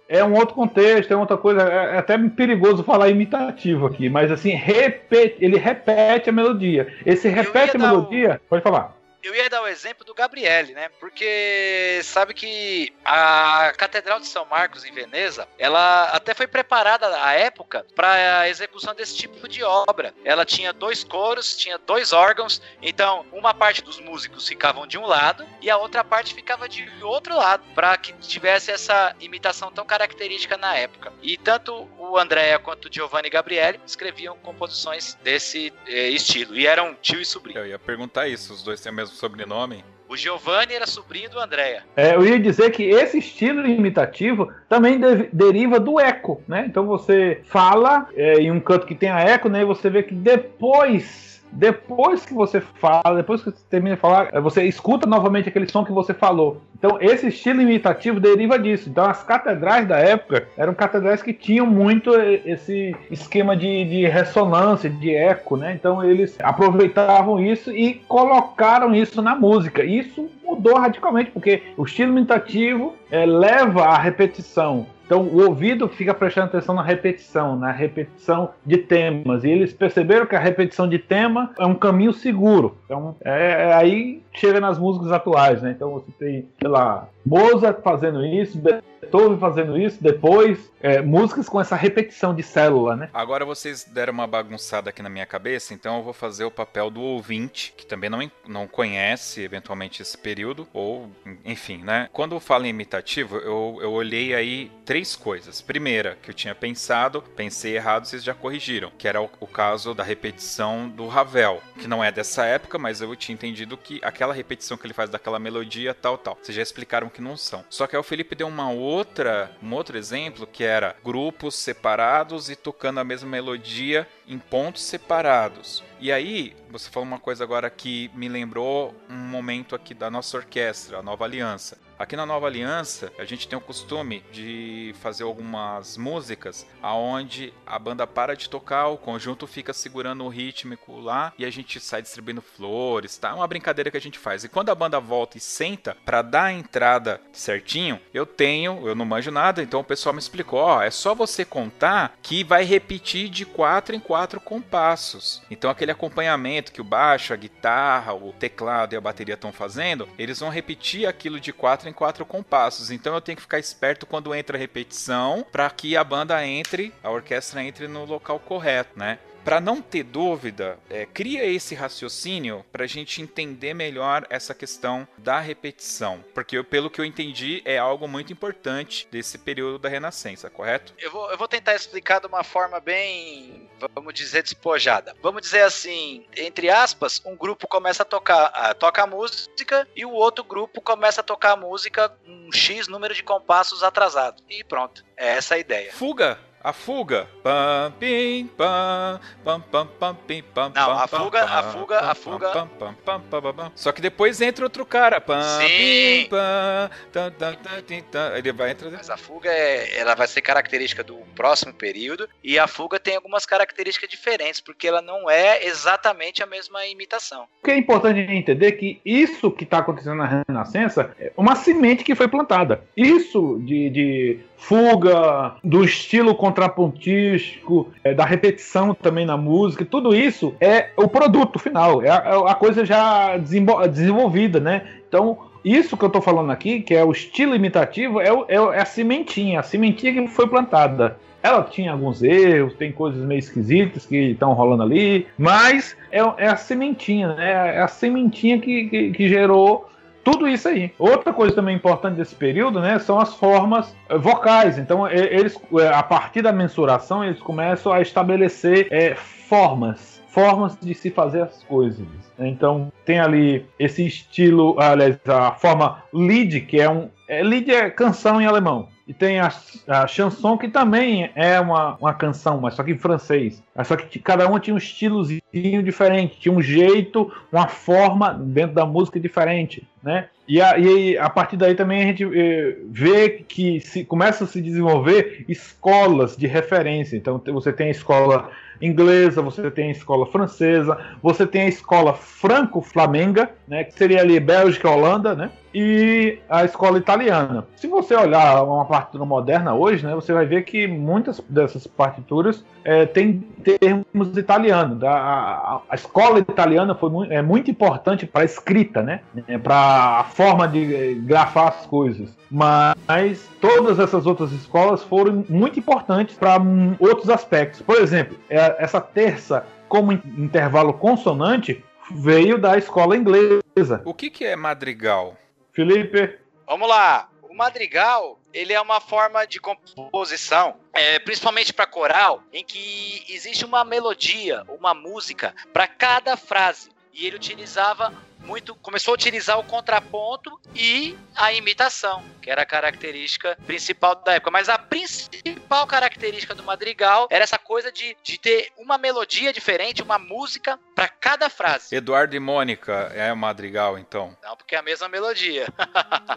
[0.08, 1.62] É um outro contexto, é outra coisa.
[1.62, 6.88] É, é até perigoso falar imitativo aqui, mas assim, repete, ele repete a melodia.
[7.06, 8.42] Esse repete a melodia.
[8.46, 8.50] O...
[8.50, 8.95] Pode falar
[9.26, 10.90] eu ia dar o exemplo do Gabriele, né?
[11.00, 17.34] Porque sabe que a Catedral de São Marcos em Veneza, ela até foi preparada à
[17.34, 20.14] época para a execução desse tipo de obra.
[20.24, 25.06] Ela tinha dois coros, tinha dois órgãos, então uma parte dos músicos ficavam de um
[25.06, 29.86] lado e a outra parte ficava de outro lado, para que tivesse essa imitação tão
[29.86, 31.12] característica na época.
[31.24, 36.94] E tanto o Andréa quanto o Giovanni Gabriele escreviam composições desse eh, estilo e eram
[37.02, 37.60] tio e sobrinho.
[37.60, 39.84] Eu ia perguntar isso, os dois têm mesmo sobrenome?
[40.08, 41.84] O Giovanni era sobrinho do Andréa.
[41.96, 46.66] É, eu ia dizer que esse estilo imitativo também de, deriva do eco, né?
[46.68, 49.62] Então você fala é, em um canto que tem a eco, né?
[49.62, 54.30] E você vê que depois depois que você fala, depois que você termina de falar,
[54.34, 56.62] é, você escuta novamente aquele som que você falou.
[56.86, 58.90] Então, esse estilo imitativo deriva disso.
[58.90, 62.12] Então, as catedrais da época eram catedrais que tinham muito
[62.46, 65.74] esse esquema de, de ressonância, de eco, né?
[65.74, 69.84] Então, eles aproveitavam isso e colocaram isso na música.
[69.84, 74.86] Isso mudou radicalmente, porque o estilo imitativo é, leva à repetição.
[75.06, 79.44] Então o ouvido fica prestando atenção na repetição, na repetição de temas.
[79.44, 82.76] E eles perceberam que a repetição de tema é um caminho seguro.
[82.86, 85.72] Então é, é aí chega nas músicas atuais, né?
[85.72, 91.60] Então você tem, sei lá, Mozart fazendo isso, Beethoven fazendo isso, depois é, músicas com
[91.60, 93.10] essa repetição de célula, né?
[93.14, 96.90] Agora vocês deram uma bagunçada aqui na minha cabeça, então eu vou fazer o papel
[96.90, 101.10] do ouvinte, que também não, não conhece eventualmente esse período, ou
[101.44, 102.10] enfim, né?
[102.14, 105.62] Quando eu falo em imitativo, eu, eu olhei aí três coisas.
[105.62, 109.94] Primeira, que eu tinha pensado, pensei errado, vocês já corrigiram, que era o, o caso
[109.94, 114.34] da repetição do Ravel, que não é dessa época, mas eu tinha entendido que aquela
[114.34, 116.38] repetição que ele faz daquela melodia, tal, tal.
[116.42, 117.64] Vocês já explicaram que não são.
[117.70, 122.50] Só que aí o Felipe deu uma outra, um outro exemplo que era grupos separados
[122.50, 125.82] e tocando a mesma melodia em pontos separados.
[126.00, 130.36] E aí, você falou uma coisa agora que me lembrou um momento aqui da nossa
[130.36, 131.78] orquestra, a Nova Aliança.
[131.98, 137.80] Aqui na Nova Aliança, a gente tem o costume de fazer algumas músicas aonde a
[137.80, 142.02] banda para de tocar, o conjunto fica segurando o rítmico lá e a gente sai
[142.02, 143.30] distribuindo flores, tá?
[143.30, 144.44] É uma brincadeira que a gente faz.
[144.44, 148.94] E quando a banda volta e senta para dar a entrada certinho, eu tenho, eu
[148.94, 152.66] não manjo nada, então o pessoal me explicou, ó, é só você contar que vai
[152.66, 155.42] repetir de quatro em quatro compassos.
[155.50, 160.10] Então aquele acompanhamento que o baixo, a guitarra, o teclado e a bateria estão fazendo,
[160.20, 162.92] eles vão repetir aquilo de quatro quatro em quatro compassos.
[162.92, 166.94] Então eu tenho que ficar esperto quando entra a repetição para que a banda entre,
[167.04, 169.20] a orquestra entre no local correto, né?
[169.46, 175.08] Para não ter dúvida, é, cria esse raciocínio para a gente entender melhor essa questão
[175.20, 180.50] da repetição, porque pelo que eu entendi é algo muito importante desse período da Renascença,
[180.50, 180.96] correto?
[180.98, 185.16] Eu vou, eu vou tentar explicar de uma forma bem, vamos dizer, despojada.
[185.22, 190.04] Vamos dizer assim, entre aspas, um grupo começa a tocar, a, toca a música e
[190.06, 194.42] o outro grupo começa a tocar a música um X número de compassos atrasado.
[194.50, 195.94] E pronto, é essa a ideia.
[195.94, 196.40] Fuga!
[196.66, 197.28] A fuga.
[197.44, 202.50] Pam, pim, pam, pam, pam, pam, pim, pam, Não, a fuga, a fuga, a fuga.
[202.50, 205.22] Pam, pam, pam, pam, pam, Só que depois entra outro cara.
[205.22, 206.26] Pam, Sim.
[206.28, 208.90] pam, tam, tam, tam, tam, Ele vai entrar.
[208.90, 213.16] Mas a fuga é, ela vai ser característica do próximo período e a fuga tem
[213.16, 217.44] algumas características diferentes, porque ela não é exatamente a mesma imitação.
[217.62, 221.56] O que é importante entender é que isso que está acontecendo na Renascença é uma
[221.56, 222.84] semente que foi plantada.
[222.98, 230.56] Isso de, de fuga, do estilo contrapontístico, é, da repetição também na música, tudo isso
[230.60, 234.88] é o produto final, é a, é a coisa já desenvolvida, né?
[235.08, 238.82] Então, isso que eu estou falando aqui, que é o estilo imitativo, é, é, é
[238.82, 241.18] a sementinha, a sementinha que foi plantada.
[241.42, 246.48] Ela tinha alguns erros, tem coisas meio esquisitas que estão rolando ali, mas é, é,
[246.48, 247.76] a sementinha, né?
[247.76, 249.88] É a sementinha que, que, que gerou
[250.26, 250.92] tudo isso aí.
[250.98, 254.80] Outra coisa também importante desse período, né, são as formas eh, vocais.
[254.80, 260.96] Então, eles, eh, a partir da mensuração, eles começam a estabelecer é, formas, formas de
[260.96, 262.08] se fazer as coisas.
[262.40, 267.08] Então, tem ali esse estilo, aliás, a forma Lied, que é um.
[267.28, 268.88] É, Lied é canção em alemão.
[269.08, 269.54] E tem a,
[269.88, 273.62] a chanson, que também é uma, uma canção, mas só que em francês.
[273.84, 278.86] Só que cada uma tinha um estilozinho diferente, tinha um jeito, uma forma dentro da
[278.86, 280.28] música diferente, né?
[280.48, 284.48] E a, e a partir daí também a gente eh, vê que se, começa a
[284.48, 287.18] se desenvolver escolas de referência.
[287.18, 288.52] Então você tem a escola
[288.82, 294.40] inglesa, você tem a escola francesa, você tem a escola franco-flamenga, né, que seria ali
[294.40, 297.68] Bélgica, Holanda, né, e a escola italiana.
[297.76, 302.64] Se você olhar uma partitura moderna hoje, né, você vai ver que muitas dessas partituras
[302.86, 305.04] é, têm termos italianos.
[305.04, 309.20] A, a, a, escola italiana foi é muito importante para a escrita, né,
[309.62, 312.30] para a forma de eh, grafar as coisas.
[312.50, 316.56] Mas todas essas outras escolas foram muito importantes para
[317.00, 317.82] outros aspectos.
[317.82, 324.02] Por exemplo, é, essa terça como intervalo consonante veio da escola inglesa.
[324.06, 325.36] O que, que é madrigal?
[325.76, 326.40] Felipe?
[326.66, 327.30] Vamos lá.
[327.44, 333.66] O madrigal ele é uma forma de composição, é, principalmente para coral, em que existe
[333.66, 336.90] uma melodia, uma música para cada frase.
[337.14, 338.14] E ele utilizava
[338.46, 344.34] muito começou a utilizar o contraponto e a imitação, que era a característica principal da
[344.34, 344.52] época.
[344.52, 350.02] Mas a principal característica do madrigal era essa coisa de, de ter uma melodia diferente,
[350.02, 351.96] uma música para cada frase.
[351.96, 354.36] Eduardo e Mônica é o madrigal, então?
[354.42, 355.68] Não, porque é a mesma melodia.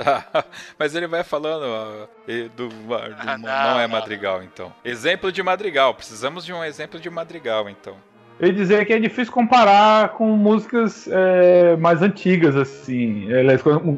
[0.79, 4.75] Mas ele vai falando, Eduardo, ah, não, não, é madrigal, então.
[4.85, 7.97] Exemplo de madrigal, precisamos de um exemplo de madrigal, então.
[8.41, 13.27] Eu ia dizer que é difícil comparar com músicas é, mais antigas, assim,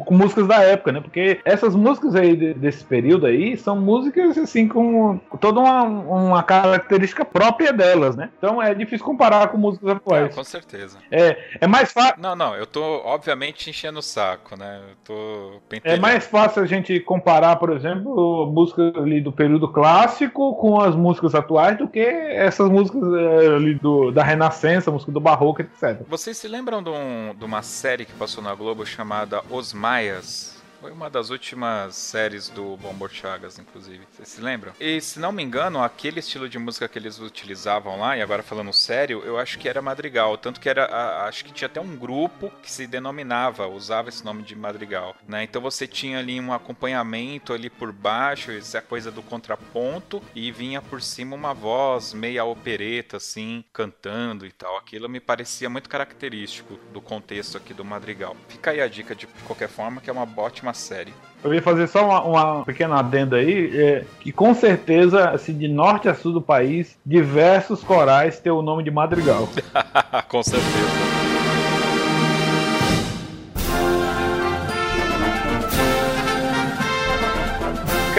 [0.04, 1.00] com, músicas da época, né?
[1.00, 7.24] Porque essas músicas aí desse período aí são músicas, assim, com toda uma, uma característica
[7.24, 8.30] própria delas, né?
[8.38, 10.28] Então é difícil comparar com músicas atuais.
[10.28, 10.98] Não, com certeza.
[11.10, 12.14] É, é mais fácil.
[12.18, 14.80] Não, não, eu tô, obviamente, enchendo o saco, né?
[14.88, 15.98] Eu tô pentelhando.
[15.98, 20.96] É mais fácil a gente comparar, por exemplo, músicas ali do período clássico com as
[20.96, 26.02] músicas atuais do que essas músicas é, ali do, da Renascença, música do Barroco, etc.
[26.08, 30.59] Vocês se lembram de, um, de uma série que passou na Globo chamada Os Maias?
[30.80, 34.00] Foi uma das últimas séries do Bombor Chagas, inclusive.
[34.10, 34.72] Vocês se lembram?
[34.80, 38.42] E se não me engano, aquele estilo de música que eles utilizavam lá, e agora
[38.42, 40.38] falando sério, eu acho que era madrigal.
[40.38, 40.86] Tanto que era.
[40.86, 45.14] A, acho que tinha até um grupo que se denominava, usava esse nome de madrigal.
[45.28, 45.44] Né?
[45.44, 50.80] Então você tinha ali um acompanhamento ali por baixo, essa coisa do contraponto, e vinha
[50.80, 54.78] por cima uma voz meia opereta, assim, cantando e tal.
[54.78, 58.34] Aquilo me parecia muito característico do contexto aqui do madrigal.
[58.48, 61.12] Fica aí a dica de qualquer forma, que é uma ótima uma série.
[61.42, 65.68] Eu ia fazer só uma, uma pequena adenda aí, é, que com certeza, assim, de
[65.68, 69.48] norte a sul do país, diversos corais têm o nome de Madrigal.
[70.28, 71.29] com certeza.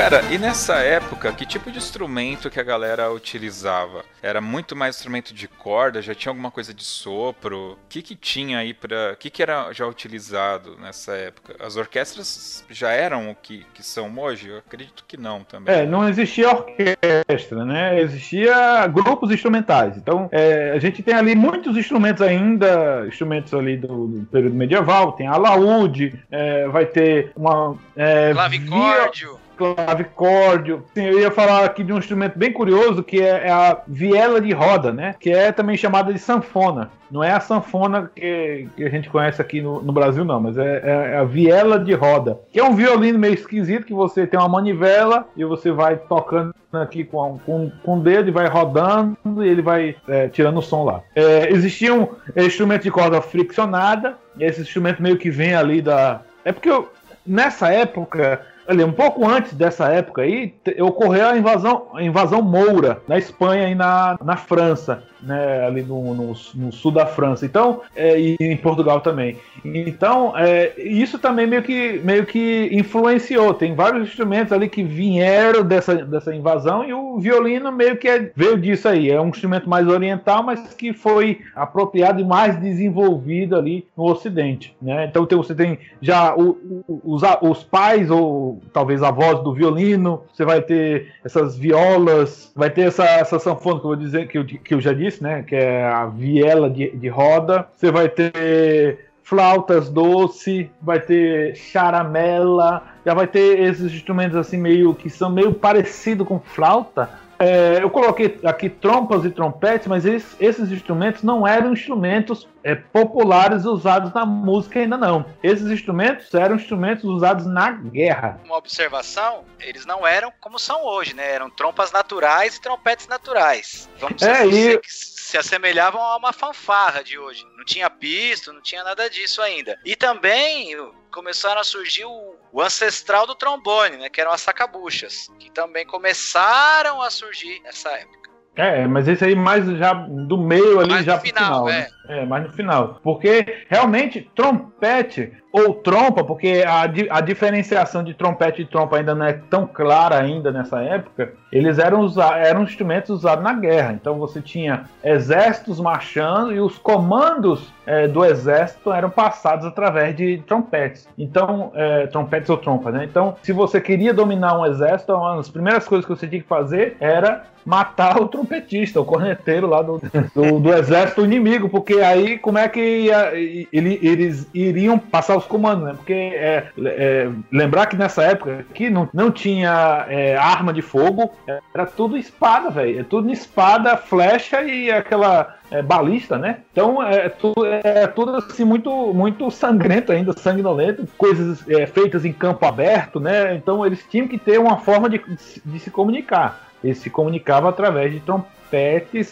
[0.02, 4.04] Cara, e nessa época, que tipo de instrumento que a galera utilizava?
[4.20, 6.02] Era muito mais instrumento de corda?
[6.02, 7.74] Já tinha alguma coisa de sopro?
[7.74, 11.56] O que que tinha aí para, o que que era já utilizado nessa época?
[11.64, 14.50] As orquestras já eram o que, que são hoje?
[14.50, 15.72] Eu acredito que não também.
[15.72, 18.02] É, não existia orquestra, né?
[18.02, 19.98] Existia grupos instrumentais.
[19.98, 25.12] Então, é, a gente tem ali muitos instrumentos ainda, instrumentos ali do, do período medieval.
[25.12, 29.34] Tem alaúde, é, vai ter uma é, clavicórdio.
[29.34, 30.84] Via clavicórdio.
[30.94, 34.42] Sim, eu ia falar aqui de um instrumento bem curioso que é, é a viela
[34.42, 35.16] de roda, né?
[35.20, 36.90] Que é também chamada de sanfona.
[37.12, 40.58] Não é a sanfona que, que a gente conhece aqui no, no Brasil, não, mas
[40.58, 42.40] é, é, a viela de roda.
[42.52, 46.56] Que é um violino meio esquisito que você tem uma manivela e você vai tocando
[46.72, 50.62] aqui com, com, com o dedo e vai rodando e ele vai é, tirando o
[50.62, 51.02] som lá.
[51.16, 56.22] É, existia um instrumento de corda friccionada, e esse instrumento meio que vem ali da.
[56.46, 56.90] É porque eu,
[57.28, 58.42] nessa época
[58.72, 63.70] ali, um pouco antes dessa época aí, ocorreu a invasão, a invasão moura na Espanha
[63.70, 68.38] e na, na França né, ali no, no, no, sul da França, então é, e
[68.40, 69.38] em Portugal também.
[69.64, 73.54] Então é, isso também meio que meio que influenciou.
[73.54, 78.32] Tem vários instrumentos ali que vieram dessa, dessa invasão e o violino meio que é,
[78.36, 79.10] veio disso aí.
[79.10, 84.76] É um instrumento mais oriental, mas que foi apropriado e mais desenvolvido ali no Ocidente,
[84.82, 85.06] né?
[85.06, 90.24] Então você tem já o, o, os, os pais ou talvez avós do violino.
[90.34, 94.38] Você vai ter essas violas, vai ter essa, essa sanfona que eu vou dizer que
[94.38, 95.44] eu, que eu já disse né?
[95.44, 97.68] Que é a viela de, de roda.
[97.76, 104.94] Você vai ter flautas doce, vai ter charamela, já vai ter esses instrumentos assim meio
[104.94, 107.10] que são meio parecido com flauta,
[107.42, 112.76] é, eu coloquei aqui trompas e trompetes, mas esses, esses instrumentos não eram instrumentos é,
[112.76, 115.26] populares usados na música ainda não.
[115.42, 118.40] Esses instrumentos eram instrumentos usados na guerra.
[118.46, 121.34] Uma observação, eles não eram como são hoje, né?
[121.34, 123.90] Eram trompas naturais e trompetes naturais.
[124.00, 127.44] Vamos é, e se assemelhavam a uma fanfarra de hoje.
[127.58, 129.80] Não tinha pisto, não tinha nada disso ainda.
[129.84, 130.76] E também
[131.12, 134.10] começaram a surgir o, o ancestral do trombone, né?
[134.10, 138.22] Que eram as sacabuchas, que também começaram a surgir nessa época.
[138.56, 141.88] É, mas esse aí mais já do meio ali, mais já final, final né?
[142.12, 142.26] É.
[142.26, 143.00] mais no final.
[143.04, 146.84] Porque realmente, trompete ou trompa, porque a,
[147.18, 151.78] a diferenciação de trompete e trompa ainda não é tão clara ainda nessa época, eles
[151.78, 152.08] eram,
[152.38, 153.92] eram instrumentos usados na guerra.
[153.94, 160.38] Então você tinha exércitos marchando e os comandos é, do exército eram passados através de
[160.48, 161.08] trompetes.
[161.18, 163.04] Então, é, trompetes ou trompas, né?
[163.04, 166.48] Então, se você queria dominar um exército, uma das primeiras coisas que você tinha que
[166.48, 170.02] fazer era matar o trompetista, o corneteiro lá do,
[170.34, 175.46] do, do exército inimigo, porque aí como é que ia, ele, eles iriam passar os
[175.46, 175.94] comandos, né?
[175.96, 181.32] Porque é, é, lembrar que nessa época aqui não, não tinha é, arma de fogo,
[181.74, 183.00] era tudo espada, velho.
[183.00, 186.60] É tudo espada, flecha e aquela é, balista, né?
[186.72, 192.34] Então é, tudo, é tudo assim muito, muito sangrento ainda, sanguinolento, coisas é, feitas em
[192.34, 193.56] campo aberto, né?
[193.56, 195.22] Então eles tinham que ter uma forma de,
[195.66, 196.70] de se comunicar.
[196.84, 198.61] Eles se comunicavam através de trompetes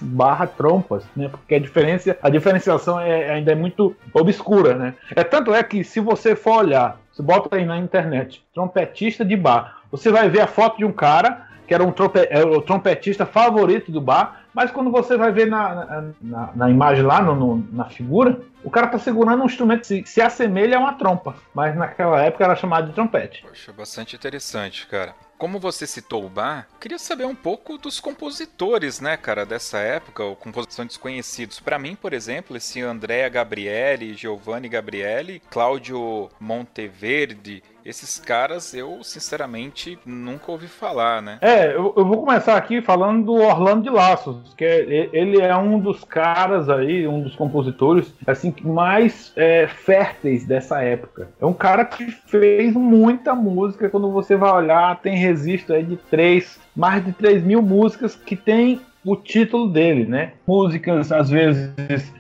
[0.02, 1.30] barra trompas, né?
[1.30, 4.96] Porque a diferença, a diferenciação é, ainda é muito obscura, né?
[5.16, 9.36] É tanto é que se você for olhar, você bota aí na internet, trompetista de
[9.36, 12.62] bar, você vai ver a foto de um cara que era um trompe, era o
[12.64, 17.36] trompetista favorito do bar, mas quando você vai ver na, na, na imagem lá, no,
[17.36, 20.94] no, na figura, o cara tá segurando um instrumento que se, se assemelha a uma
[20.94, 23.44] trompa, mas naquela época era chamado de trompete.
[23.44, 25.14] Poxa, bastante interessante, cara.
[25.40, 30.22] Como você citou o bar, queria saber um pouco dos compositores, né, cara, dessa época,
[30.22, 31.62] ou composição desconhecidos.
[31.62, 39.98] Para mim, por exemplo, esse Andrea Gabrielli, Giovanni Gabrielli, Cláudio Monteverde, esses caras eu, sinceramente,
[40.06, 41.40] nunca ouvi falar, né?
[41.42, 45.56] É, eu, eu, vou começar aqui falando do Orlando de Laços, que é, ele é
[45.58, 51.30] um dos caras aí, um dos compositores, assim, mais é, férteis dessa época.
[51.42, 55.98] É um cara que fez muita música, quando você vai olhar, tem registro aí de
[55.98, 60.34] três, mais de 3 mil músicas que tem o título dele, né?
[60.46, 61.72] Músicas às vezes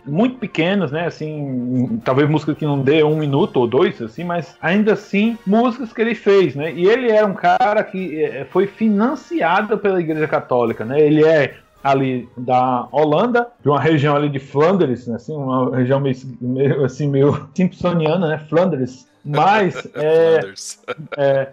[0.05, 1.05] muito pequenas, né?
[1.05, 5.91] Assim, talvez música que não dê um minuto ou dois, assim, mas ainda assim músicas
[5.91, 6.71] que ele fez, né?
[6.73, 10.99] E ele era um cara que é, foi financiado pela Igreja Católica, né?
[10.99, 15.15] Ele é ali da Holanda, de uma região ali de Flandres, né?
[15.15, 18.37] assim, uma região meio, meio assim meio simpsoniana, né?
[18.49, 19.07] Flandres.
[19.23, 20.53] Mas é,
[21.17, 21.47] é,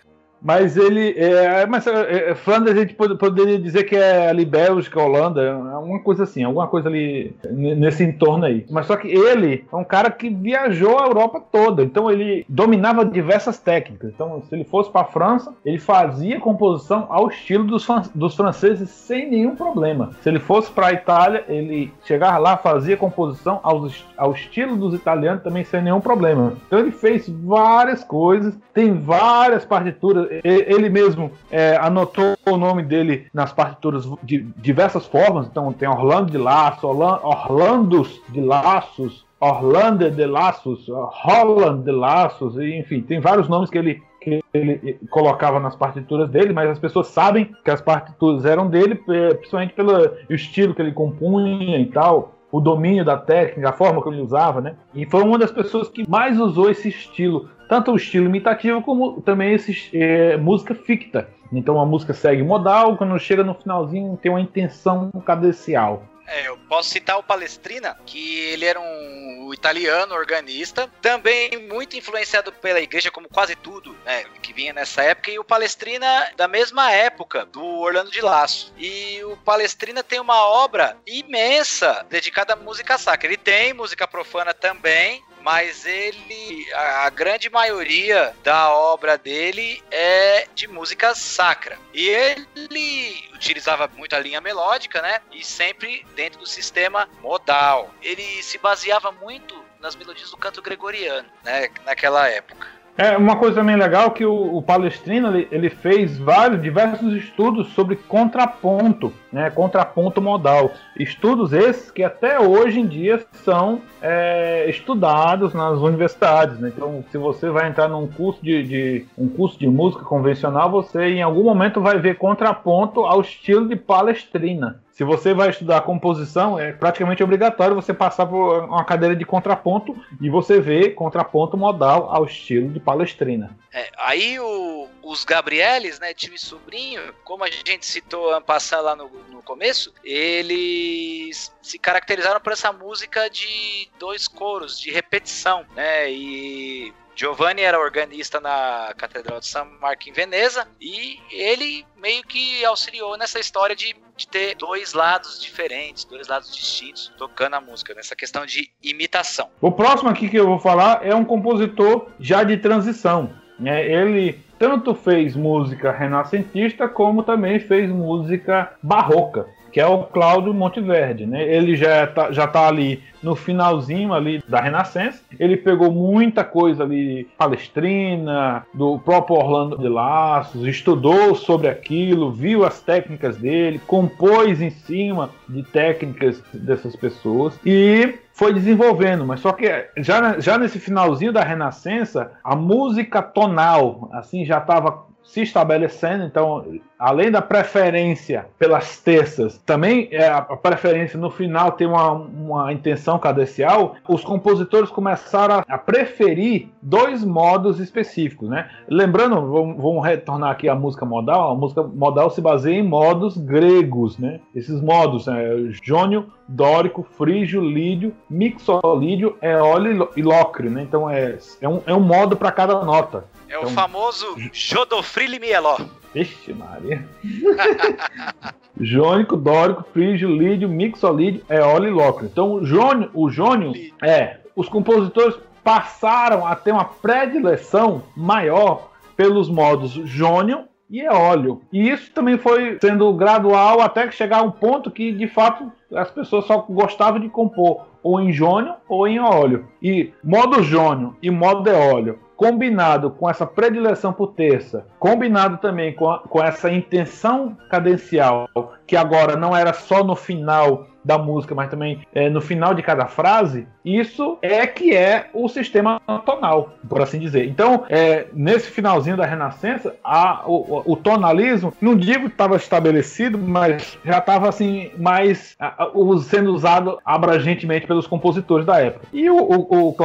[0.47, 1.13] mas ele.
[1.19, 5.99] É, mas é, é, Flandres a gente poderia dizer que é ali Bélgica, Holanda, alguma
[5.99, 8.65] coisa assim, alguma coisa ali nesse entorno aí.
[8.71, 13.05] Mas só que ele é um cara que viajou a Europa toda, então ele dominava
[13.05, 14.13] diversas técnicas.
[14.15, 17.85] Então, se ele fosse para a França, ele fazia composição ao estilo dos,
[18.15, 20.13] dos franceses sem nenhum problema.
[20.21, 24.95] Se ele fosse para a Itália, ele chegava lá, fazia composição ao, ao estilo dos
[24.95, 26.53] italianos também sem nenhum problema.
[26.69, 33.27] Então, ele fez várias coisas, tem várias partituras ele mesmo é, anotou o nome dele
[33.33, 35.47] nas partituras de diversas formas.
[35.47, 43.03] Então tem Orlando de Laço, Orlandos de Laços, Orlando de Laços, Holland de Laços, enfim,
[43.03, 47.51] tem vários nomes que ele, que ele colocava nas partituras dele, mas as pessoas sabem
[47.63, 49.93] que as partituras eram dele, é, principalmente pelo
[50.31, 54.61] estilo que ele compunha e tal o domínio da técnica, a forma como ele usava,
[54.61, 54.77] né?
[54.95, 59.21] E foi uma das pessoas que mais usou esse estilo tanto o estilo imitativo como
[59.21, 61.29] também esse, é, música ficta.
[61.53, 66.03] Então a música segue modal, quando chega no finalzinho tem uma intenção cadencial.
[66.27, 72.53] É, eu posso citar o Palestrina, que ele era um italiano organista, também muito influenciado
[72.53, 76.91] pela igreja, como quase tudo né, que vinha nessa época, e o Palestrina da mesma
[76.93, 78.73] época, do Orlando de Laço.
[78.77, 83.29] E o Palestrina tem uma obra imensa dedicada à música sacra.
[83.29, 90.67] Ele tem música profana também, mas ele, a, grande maioria da obra dele é de
[90.67, 91.79] música sacra.
[91.95, 95.21] E ele utilizava muito a linha melódica, né?
[95.31, 97.95] E sempre dentro do sistema modal.
[98.03, 101.69] Ele se baseava muito nas melodias do canto gregoriano, né?
[101.85, 102.67] Naquela época.
[102.99, 104.65] É uma coisa também legal que o, o
[105.07, 110.73] ele, ele, fez vários diversos estudos sobre contraponto, né, contraponto modal.
[110.99, 116.59] Estudos esses que até hoje em dia são é, estudados nas universidades.
[116.59, 116.73] Né?
[116.75, 121.07] Então, se você vai entrar num curso de, de, um curso de música convencional, você
[121.07, 124.81] em algum momento vai ver contraponto ao estilo de Palestrina.
[124.97, 129.95] Se você vai estudar composição, é praticamente obrigatório você passar por uma cadeira de contraponto
[130.19, 133.55] e você vê contraponto modal ao estilo de Palestrina.
[133.71, 139.11] É, aí o, os Gabrieles, né, time sobrinho, como a gente citou passar lá no,
[139.29, 146.11] no começo, eles se caracterizaram por essa música de dois coros, de repetição, né?
[146.11, 152.63] E Giovanni era organista na Catedral de San Marco em Veneza e ele meio que
[152.67, 157.95] auxiliou nessa história de, de, ter dois lados diferentes, dois lados distintos tocando a música,
[157.95, 159.49] nessa questão de imitação.
[159.63, 163.33] O próximo aqui que eu vou falar é um compositor já de transição.
[163.59, 163.91] Né?
[163.91, 169.47] Ele tanto fez música renascentista como também fez música barroca
[169.77, 171.47] que é o Cláudio Monteverde, né?
[171.47, 175.21] Ele já tá, já tá ali no finalzinho ali da Renascença.
[175.39, 182.65] Ele pegou muita coisa ali, palestrina, do próprio Orlando de Laços, estudou sobre aquilo, viu
[182.65, 189.53] as técnicas dele, compôs em cima de técnicas dessas pessoas e foi desenvolvendo, mas só
[189.53, 189.67] que
[189.99, 196.65] já, já nesse finalzinho da Renascença, a música tonal assim já estava se estabelecendo, então,
[196.99, 203.19] além da preferência pelas terças, também é a preferência no final tem uma, uma intenção
[203.19, 208.71] cadencial, os compositores começaram a preferir dois modos específicos, né?
[208.89, 209.35] Lembrando,
[209.77, 214.41] vamos, retornar aqui à música modal, a música modal se baseia em modos gregos, né?
[214.55, 220.83] Esses modos, é, jônio, dórico, frígio, lídio, mixolídio, eólio e locre, né?
[220.83, 223.25] Então é, é, um, é um modo para cada nota.
[223.49, 225.79] É então, o famoso Jodofrile Mieló.
[226.13, 227.07] Vixe, Maria.
[228.81, 232.27] Jônico, dórico, frígio, lídio, mixolídio, eólio e locre.
[232.27, 233.73] Então o jônio, o jônio
[234.03, 241.63] é, os compositores passaram a ter uma predileção maior pelos modos jônio e eólio.
[241.73, 245.71] E isso também foi sendo gradual até que chegar a um ponto que, de fato,
[245.95, 249.67] as pessoas só gostavam de compor ou em jônio ou em óleo.
[249.83, 256.11] E modo jônio e modo eólio combinado com essa predileção por terça, combinado também com,
[256.11, 258.49] a, com essa intenção cadencial,
[258.87, 262.83] que agora não era só no final da música, mas também é, no final de
[262.83, 267.47] cada frase, isso é que é o sistema tonal, por assim dizer.
[267.47, 273.39] Então, é, nesse finalzinho da Renascença, a, o, o, tonalismo, não digo que estava estabelecido,
[273.39, 275.89] mas já estava assim mais a,
[276.29, 279.07] sendo usado abrangentemente pelos compositores da época.
[279.13, 279.97] E o, o, o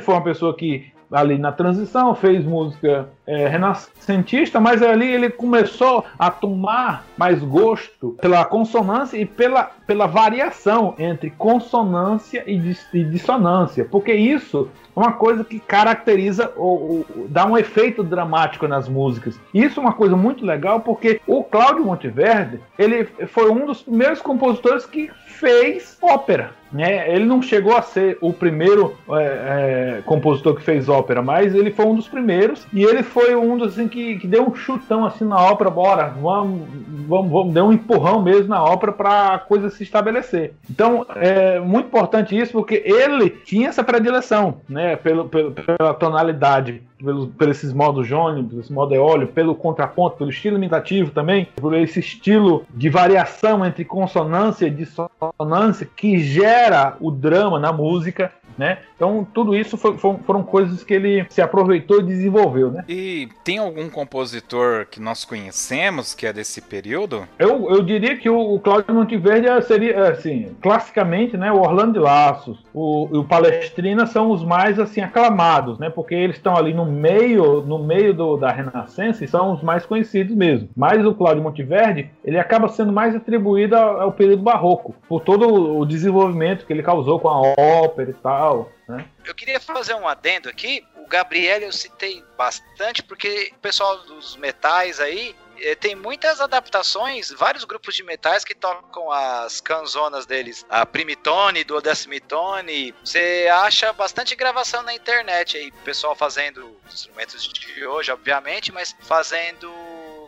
[0.00, 6.04] foi uma pessoa que ali na transição, fez música é, renascentista, mas ali ele começou
[6.18, 13.84] a tomar mais gosto pela consonância e pela, pela variação entre consonância e, e dissonância,
[13.84, 19.38] porque isso é uma coisa que caracteriza ou, ou, dá um efeito dramático nas músicas.
[19.54, 24.20] Isso é uma coisa muito legal porque o Cláudio Monteverde ele foi um dos primeiros
[24.20, 26.59] compositores que fez ópera.
[26.72, 27.12] Né?
[27.12, 31.70] Ele não chegou a ser o primeiro é, é, compositor que fez ópera, mas ele
[31.70, 35.04] foi um dos primeiros e ele foi um dos assim, que, que deu um chutão
[35.04, 36.68] assim na ópera, bora, vamos,
[37.08, 40.54] vamos, vamos deu um empurrão mesmo na ópera para a coisa se estabelecer.
[40.70, 46.82] Então é muito importante isso porque ele tinha essa predileção, né, pelo, pelo pela tonalidade
[47.02, 51.74] pelos, por esses modos jônicos, esse modo eólio, pelo contraponto, pelo estilo imitativo também, por
[51.74, 58.78] esse estilo de variação entre consonância e dissonância que gera o drama na música né?
[58.94, 62.84] Então tudo isso foi, foram coisas que ele se aproveitou e desenvolveu, né?
[62.86, 67.26] E tem algum compositor que nós conhecemos que é desse período?
[67.38, 71.98] Eu, eu diria que o, o Cláudio Monteverde seria, assim, classicamente, né, o Orlando de
[71.98, 75.88] Laços, o, o Palestrina são os mais, assim, aclamados, né?
[75.88, 79.86] Porque eles estão ali no meio, no meio do, da Renascença e são os mais
[79.86, 80.68] conhecidos mesmo.
[80.76, 85.78] Mas o Cláudio Monteverde, ele acaba sendo mais atribuído ao, ao período barroco, por todo
[85.78, 89.04] o desenvolvimento que ele causou com a ópera e tal, né?
[89.24, 90.84] Eu queria fazer um adendo aqui.
[90.96, 95.34] O Gabriel eu citei bastante porque o pessoal dos metais aí
[95.80, 102.94] tem muitas adaptações, vários grupos de metais que tocam as canzonas deles, a primitone, duodecimitone.
[103.04, 109.70] Você acha bastante gravação na internet aí, pessoal fazendo instrumentos de hoje, obviamente, mas fazendo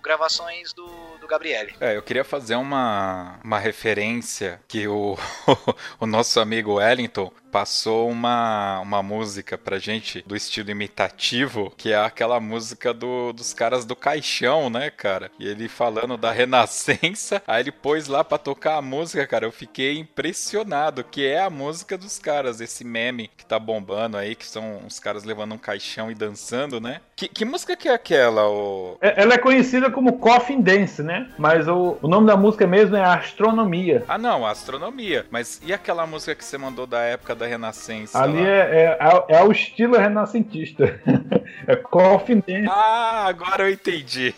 [0.02, 1.74] gravações do do Gabriele.
[1.80, 5.16] É, eu queria fazer uma, uma referência que o,
[5.98, 11.96] o nosso amigo Wellington passou uma, uma música pra gente do estilo imitativo, que é
[11.96, 15.30] aquela música do, dos caras do caixão, né, cara?
[15.38, 19.44] E ele falando da renascença, aí ele pôs lá pra tocar a música, cara.
[19.44, 24.34] Eu fiquei impressionado, que é a música dos caras, esse meme que tá bombando aí,
[24.34, 27.02] que são os caras levando um caixão e dançando, né?
[27.14, 28.48] Que, que música que é aquela?
[28.48, 28.96] O...
[29.02, 31.30] É, ela é conhecida como Coffin Dance, né?
[31.36, 34.04] Mas o, o nome da música mesmo é Astronomia.
[34.08, 35.26] Ah, não, Astronomia.
[35.30, 38.22] Mas e aquela música que você mandou da época da Renascença.
[38.22, 41.00] Ali é, é, é, o estilo renascentista.
[41.66, 44.34] é Coffin Ah, agora eu entendi.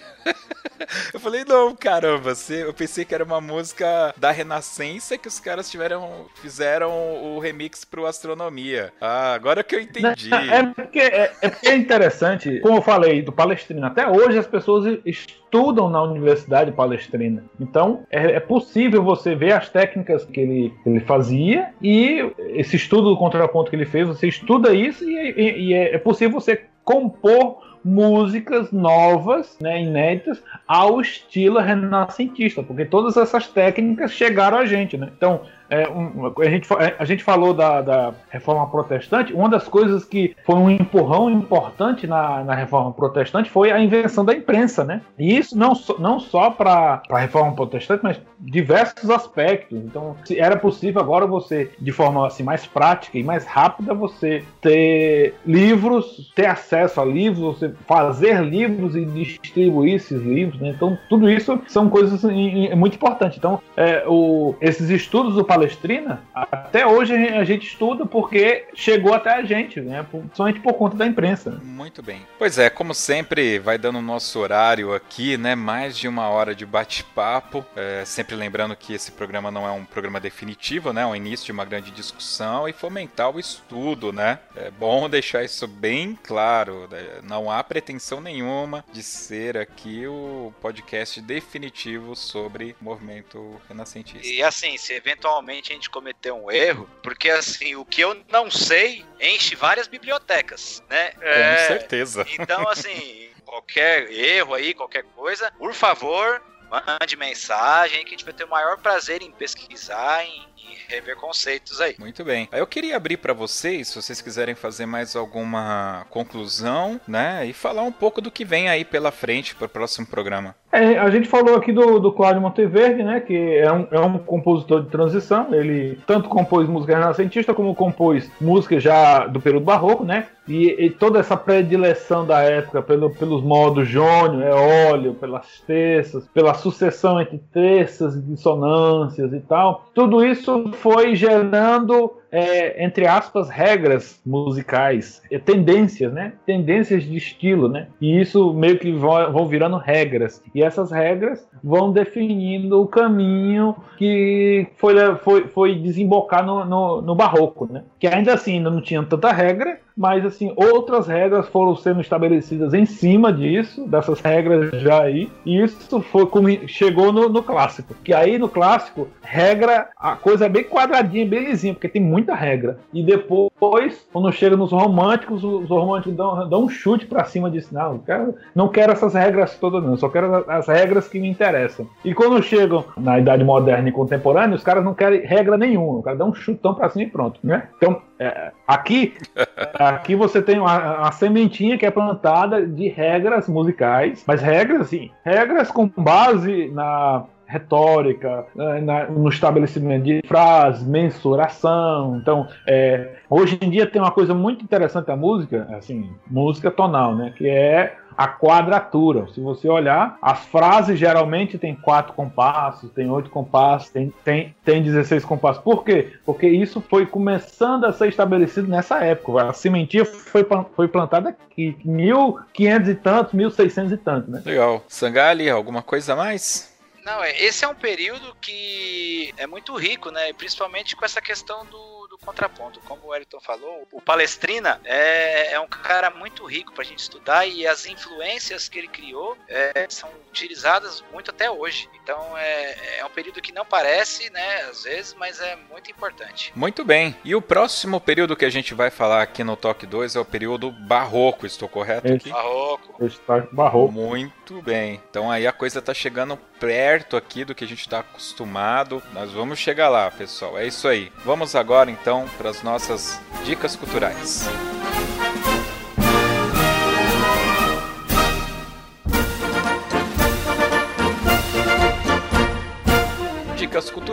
[1.13, 5.71] Eu falei, não, caramba, eu pensei que era uma música da Renascença que os caras
[5.71, 6.91] tiveram, fizeram
[7.35, 8.93] o remix pro Astronomia.
[9.01, 10.31] Ah, agora que eu entendi.
[10.55, 13.87] É porque é, é, é interessante, como eu falei, do Palestrina.
[13.87, 17.45] Até hoje as pessoas estudam na Universidade Palestrina.
[17.59, 23.11] Então, é, é possível você ver as técnicas que ele, ele fazia e esse estudo
[23.11, 26.67] do contraponto que ele fez, você estuda isso e, e, e é, é possível você
[26.85, 34.97] compor músicas novas, né, inéditas, ao estilo renascentista, porque todas essas técnicas chegaram a gente,
[34.97, 35.11] né?
[35.17, 35.43] Então,
[35.75, 36.69] é, um, a, gente,
[36.99, 42.07] a gente falou da, da, reforma protestante, uma das coisas que foi um empurrão importante
[42.07, 45.01] na, na reforma protestante foi a invenção da imprensa, né?
[45.19, 49.79] E isso não, não só para a reforma protestante, mas diversos aspectos.
[49.79, 55.35] Então, era possível agora você, de forma assim, mais prática e mais rápida, você ter
[55.45, 60.69] livros, ter acesso a livros, você fazer livros e distribuir esses livros, né?
[60.69, 63.39] Então, tudo isso são coisas assim, muito importantes.
[63.39, 69.31] Então, é, o, esses estudos do Palestrina, até hoje a gente estuda porque chegou até
[69.31, 70.05] a gente, né?
[70.35, 71.59] Somente por conta da imprensa.
[71.63, 72.27] Muito bem.
[72.39, 75.55] Pois é, como sempre, vai dando o nosso horário aqui, né?
[75.55, 77.65] Mais de uma hora de bate-papo.
[77.75, 81.03] É, sempre lembrando que esse programa não é um programa definitivo, né?
[81.03, 84.39] É um início de uma grande discussão e fomentar o estudo, né?
[84.55, 86.87] É bom deixar isso bem claro.
[86.91, 87.21] Né?
[87.23, 94.27] Não há pretensão nenhuma de ser aqui o podcast definitivo sobre o movimento renascentista.
[94.27, 98.25] E assim, se eventualmente realmente a gente cometeu um erro, porque assim, o que eu
[98.31, 101.11] não sei enche várias bibliotecas, né?
[101.13, 102.27] Com é, certeza.
[102.39, 108.33] Então, assim, qualquer erro aí, qualquer coisa, por favor, mande mensagem que a gente vai
[108.33, 110.47] ter o maior prazer em pesquisar, em,
[110.89, 111.95] rever conceitos aí.
[111.99, 112.49] Muito bem.
[112.53, 117.83] Eu queria abrir para vocês, se vocês quiserem fazer mais alguma conclusão, né, e falar
[117.83, 120.55] um pouco do que vem aí pela frente para o próximo programa.
[120.75, 124.19] É, a gente falou aqui do, do Cláudio Monteverde, né, que é um, é um
[124.19, 125.55] compositor de transição.
[125.55, 130.27] Ele tanto compôs música renascentista como compôs música já do período barroco, né?
[130.47, 136.53] E, e, toda essa predileção da época pelo, pelos modos jônio, eólio, pelas terças, pela
[136.53, 144.21] sucessão entre terças e dissonâncias e tal, tudo isso foi gerando é, entre aspas, regras
[144.27, 146.33] musicais, é, tendências, né?
[146.45, 147.87] Tendências de estilo, né?
[148.01, 150.43] E isso meio que vão, vão virando regras.
[150.53, 157.15] E essas regras vão definindo o caminho que foi, foi, foi desembocar no, no, no
[157.15, 157.85] barroco, né?
[158.01, 162.75] Que ainda assim ainda não tinha tanta regra, mas assim outras regras foram sendo estabelecidas
[162.75, 167.95] em cima disso, dessas regras já aí, e isso foi como chegou no, no clássico.
[168.03, 172.35] Que aí no clássico, regra, a coisa é bem quadradinha, bem lisinha, porque tem muita
[172.35, 172.79] regra.
[172.93, 177.73] E depois, quando chega nos românticos, os românticos dão, dão um chute para cima disso.
[177.73, 181.87] Não, quero, não quero essas regras todas, não, só quero as regras que me interessam.
[182.05, 186.03] E quando chegam na idade moderna e contemporânea, os caras não querem regra nenhuma, o
[186.03, 187.69] cara dá um chutão para cima e pronto, né?
[187.77, 189.15] Então, é, aqui,
[189.75, 195.11] aqui você tem uma, uma, sementinha que é plantada de regras musicais, mas regras, assim,
[195.25, 202.19] regras com base na retórica, né, no estabelecimento de frases, mensuração.
[202.21, 207.15] Então, é, hoje em dia tem uma coisa muito interessante da música, assim, música tonal,
[207.15, 207.33] né?
[207.37, 209.27] Que é a quadratura.
[209.33, 214.83] Se você olhar, as frases geralmente tem quatro compassos, tem oito compassos, tem, tem, tem
[214.83, 215.63] 16 compassos.
[215.63, 216.13] Por quê?
[216.25, 219.51] Porque isso foi começando a ser estabelecido nessa época.
[219.51, 224.43] A sementinha foi, foi plantada aqui, 1500 e tantos, 1600 e tantos, né?
[224.45, 224.83] Legal.
[224.89, 226.74] Sangali, alguma coisa a mais?
[227.05, 230.33] Não, é, esse é um período que é muito rico, né?
[230.33, 231.95] Principalmente com essa questão do
[232.25, 232.81] contraponto.
[232.81, 237.01] Como o Elton falou, o Palestrina é, é um cara muito rico para a gente
[237.01, 241.89] estudar e as influências que ele criou é, são utilizadas muito até hoje.
[242.03, 246.53] Então é, é um período que não parece, né, às vezes, mas é muito importante.
[246.57, 247.17] Muito bem.
[247.25, 250.25] E o próximo período que a gente vai falar aqui no Toque 2 é o
[250.25, 252.31] período barroco, estou correto aqui?
[252.31, 253.05] Barroco.
[253.05, 253.93] Está barroco.
[253.93, 255.01] Muito bem.
[255.11, 259.03] Então aí a coisa está chegando perto aqui do que a gente está acostumado.
[259.13, 260.59] Nós vamos chegar lá, pessoal.
[260.59, 261.11] É isso aí.
[261.25, 264.47] Vamos agora então para as nossas dicas culturais.
[264.47, 264.84] dicas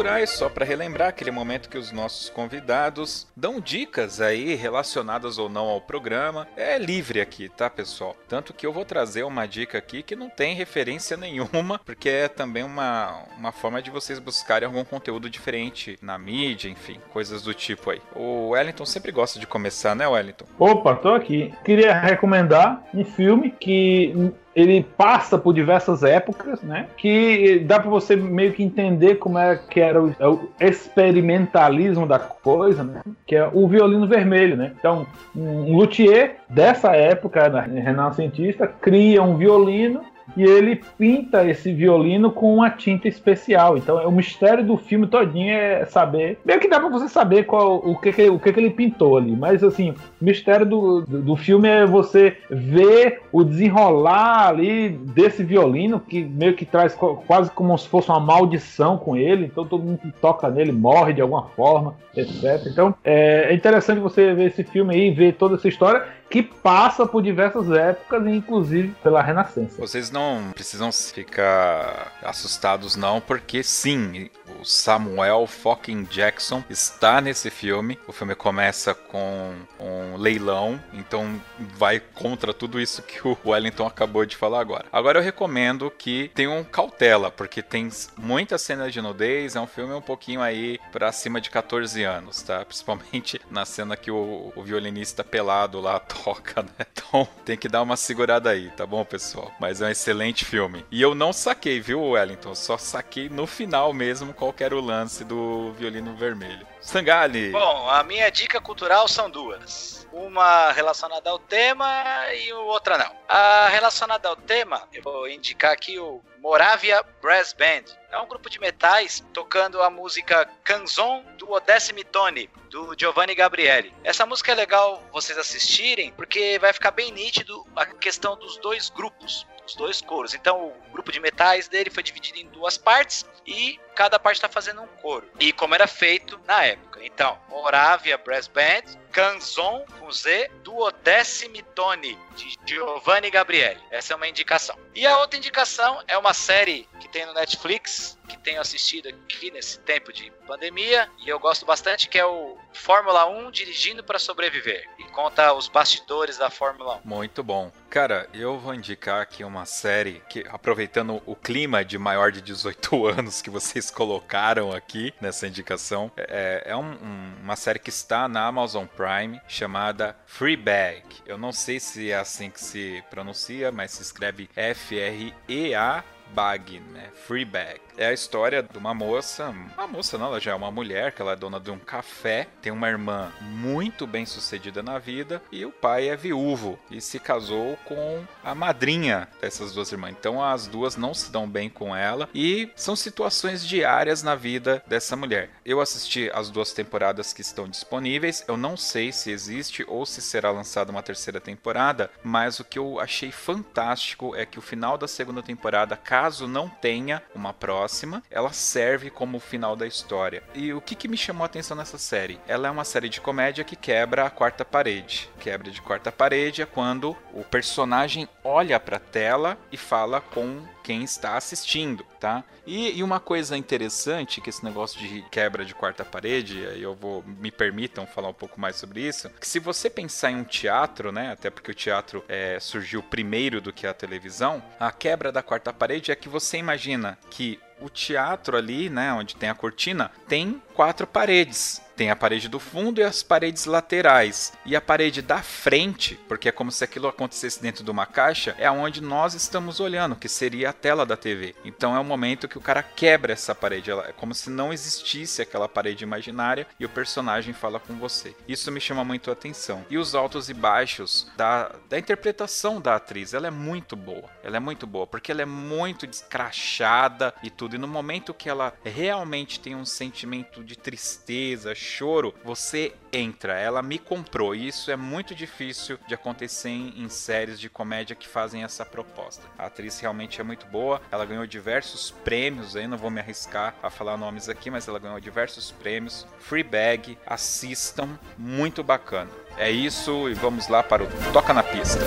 [0.01, 5.47] culturais, só para relembrar aquele momento que os nossos convidados dão dicas aí relacionadas ou
[5.47, 6.47] não ao programa.
[6.57, 8.15] É livre aqui, tá, pessoal?
[8.27, 12.27] Tanto que eu vou trazer uma dica aqui que não tem referência nenhuma, porque é
[12.27, 17.53] também uma, uma forma de vocês buscarem algum conteúdo diferente na mídia, enfim, coisas do
[17.53, 18.01] tipo aí.
[18.15, 20.45] O Wellington sempre gosta de começar, né, Wellington?
[20.57, 21.53] Opa, tô aqui.
[21.63, 26.87] Queria recomendar um filme que ele passa por diversas épocas, né?
[26.97, 32.05] Que dá para você meio que entender como é que era o, é o, experimentalismo
[32.05, 33.01] da coisa, né?
[33.25, 34.73] Que é o violino vermelho, né?
[34.77, 40.01] Então, um luthier dessa época, né, renascentista, cria um violino
[40.35, 43.77] e ele pinta esse violino com uma tinta especial.
[43.77, 46.37] Então, é o mistério do filme todinho é saber.
[46.45, 49.17] Meio que dá para você saber qual o que, que o que, que, ele pintou
[49.17, 49.35] ali.
[49.35, 55.43] Mas assim, o mistério do, do, do, filme é você ver o desenrolar ali desse
[55.43, 56.95] violino que meio que traz
[57.27, 59.45] quase como se fosse uma maldição com ele.
[59.45, 62.67] Então todo mundo que toca nele morre de alguma forma, etc.
[62.67, 67.05] Então é, é interessante você ver esse filme aí, ver toda essa história que passa
[67.05, 69.75] por diversas épocas, inclusive pela Renascença.
[69.77, 74.29] Vocês não precisam ficar assustados não, porque sim,
[74.59, 77.99] o Samuel fucking Jackson está nesse filme.
[78.07, 84.25] O filme começa com um leilão, então vai contra tudo isso que o Wellington acabou
[84.25, 84.85] de falar agora.
[84.91, 89.93] Agora eu recomendo que tenham cautela, porque tem muitas cenas de nudez, é um filme
[89.93, 92.63] um pouquinho aí para cima de 14 anos, tá?
[92.65, 96.85] Principalmente na cena que o, o violinista pelado lá toca, né?
[96.91, 99.51] Então tem que dar uma segurada aí, tá bom, pessoal?
[99.59, 100.85] Mas é um excelente filme.
[100.91, 102.55] E eu não saquei, viu, Wellington?
[102.55, 106.65] Só saquei no final mesmo qual era o lance do violino vermelho.
[106.81, 107.51] Sangali!
[107.51, 110.07] Bom, a minha dica cultural são duas.
[110.11, 111.87] Uma relacionada ao tema
[112.33, 113.15] e outra não.
[113.29, 117.95] A relacionada ao tema, eu vou indicar aqui o Moravia Brass Band.
[118.11, 123.93] É um grupo de metais tocando a música Canzon do Odessimi Tone, do Giovanni Gabriele.
[124.03, 128.89] Essa música é legal vocês assistirem porque vai ficar bem nítido a questão dos dois
[128.89, 130.33] grupos os dois coros.
[130.33, 134.49] Então o grupo de metais dele foi dividido em duas partes e cada parte está
[134.49, 135.27] fazendo um coro.
[135.39, 136.99] E como era feito na época.
[137.03, 143.79] Então, Moravia Brass Band, Canzon com Z, Duodecimi Tone, de Giovanni Gabriele.
[143.89, 144.77] Essa é uma indicação.
[144.95, 149.51] E a outra indicação é uma série que tem no Netflix, que tenho assistido aqui
[149.51, 154.19] nesse tempo de pandemia, e eu gosto bastante, que é o Fórmula 1 Dirigindo para
[154.19, 154.87] Sobreviver.
[154.97, 157.07] E conta os bastidores da Fórmula 1.
[157.07, 157.71] Muito bom.
[157.89, 160.80] Cara, eu vou indicar aqui uma série que, aproveitando
[161.25, 166.75] o clima de maior de 18 anos que vocês colocaram aqui nessa indicação, é, é
[166.75, 171.03] um, um, uma série que está na Amazon Prime chamada Freebag.
[171.25, 176.03] Eu não sei se é assim que se pronuncia, mas se escreve F-R-E-A
[176.33, 177.09] bag, né?
[177.27, 177.79] Free bag.
[177.97, 181.21] É a história de uma moça, uma moça não, ela já é uma mulher, que
[181.21, 185.65] ela é dona de um café, tem uma irmã muito bem sucedida na vida e
[185.65, 190.15] o pai é viúvo e se casou com a madrinha dessas duas irmãs.
[190.17, 194.81] Então as duas não se dão bem com ela e são situações diárias na vida
[194.87, 195.49] dessa mulher.
[195.65, 200.21] Eu assisti as duas temporadas que estão disponíveis, eu não sei se existe ou se
[200.21, 204.97] será lançada uma terceira temporada, mas o que eu achei fantástico é que o final
[204.97, 210.43] da segunda temporada, caso não tenha uma próxima, ela serve como o final da história.
[210.53, 212.39] E o que, que me chamou a atenção nessa série?
[212.47, 215.27] Ela é uma série de comédia que quebra a quarta parede.
[215.39, 220.63] Quebra de quarta parede é quando o personagem olha para a tela e fala com
[220.83, 222.43] quem está assistindo, tá?
[222.65, 226.93] E, e, uma coisa interessante que esse negócio de quebra de quarta parede, aí eu
[226.93, 230.43] vou me permitam falar um pouco mais sobre isso, que se você pensar em um
[230.43, 235.31] teatro, né, até porque o teatro é, surgiu primeiro do que a televisão, a quebra
[235.31, 239.55] da quarta parede é que você imagina que o teatro ali, né, onde tem a
[239.55, 241.81] cortina, tem quatro paredes.
[242.01, 244.53] Tem a parede do fundo e as paredes laterais.
[244.65, 248.55] E a parede da frente, porque é como se aquilo acontecesse dentro de uma caixa,
[248.57, 251.53] é onde nós estamos olhando, que seria a tela da TV.
[251.63, 253.91] Então é o momento que o cara quebra essa parede.
[253.91, 258.35] é como se não existisse aquela parede imaginária e o personagem fala com você.
[258.47, 259.85] Isso me chama muito a atenção.
[259.87, 264.27] E os altos e baixos da, da interpretação da atriz, ela é muito boa.
[264.43, 267.75] Ela é muito boa, porque ela é muito descrachada e tudo.
[267.75, 273.59] E no momento que ela realmente tem um sentimento de tristeza, choro, você entra.
[273.59, 274.55] Ela me comprou.
[274.55, 278.85] E isso é muito difícil de acontecer em, em séries de comédia que fazem essa
[278.85, 279.43] proposta.
[279.57, 281.01] A atriz realmente é muito boa.
[281.11, 282.75] Ela ganhou diversos prêmios.
[282.75, 286.25] Aí não vou me arriscar a falar nomes aqui, mas ela ganhou diversos prêmios.
[286.39, 289.29] Free Bag, assistam, muito bacana.
[289.57, 291.99] É isso e vamos lá para o Toca na Pista.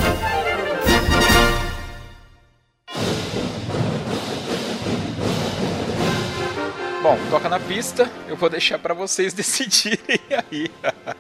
[7.05, 10.71] Bom, toca na pista, eu vou deixar para vocês decidirem aí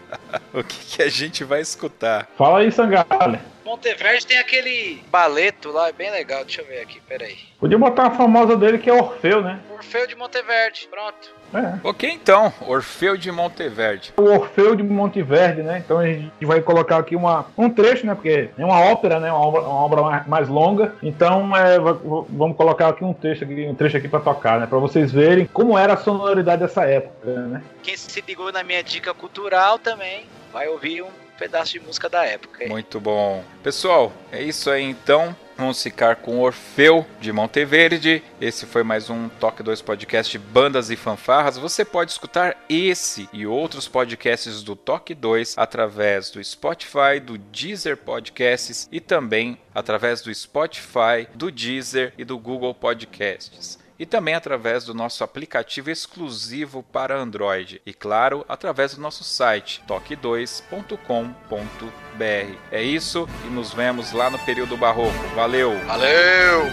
[0.54, 2.26] o que, que, a gente vai escutar.
[2.38, 3.38] Fala aí, Sangale.
[3.64, 6.44] Monteverde tem aquele baleto lá, é bem legal.
[6.44, 7.38] Deixa eu ver aqui, peraí.
[7.58, 9.58] Podia botar a famosa dele que é Orfeu, né?
[9.70, 11.32] Orfeu de Monteverde, pronto.
[11.54, 11.78] É.
[11.84, 14.12] Ok, então, Orfeu de Monteverde.
[14.16, 15.78] O Orfeu de Monteverde, né?
[15.78, 18.14] Então a gente vai colocar aqui uma, um trecho, né?
[18.14, 19.30] Porque é uma ópera, né?
[19.32, 20.94] Uma obra, uma obra mais, mais longa.
[21.02, 24.66] Então é, vamos colocar aqui um trecho aqui, um trecho aqui para tocar, né?
[24.66, 27.62] Para vocês verem como era a sonoridade dessa época, né?
[27.82, 32.24] Quem se ligou na minha dica cultural também vai ouvir um pedaço de música da
[32.24, 32.66] época.
[32.66, 33.44] Muito bom.
[33.62, 35.36] Pessoal, é isso aí então.
[35.56, 38.22] Vamos ficar com Orfeu de Monteverde.
[38.40, 41.56] Esse foi mais um Toque 2 Podcast Bandas e Fanfarras.
[41.56, 47.96] Você pode escutar esse e outros podcasts do Toque 2 através do Spotify, do Deezer
[47.96, 54.84] Podcasts e também através do Spotify, do Deezer e do Google Podcasts e também através
[54.84, 62.58] do nosso aplicativo exclusivo para Android e, claro, através do nosso site toque2.com.br.
[62.70, 65.12] É isso e nos vemos lá no período barroco.
[65.34, 65.78] Valeu!
[65.86, 66.64] Valeu!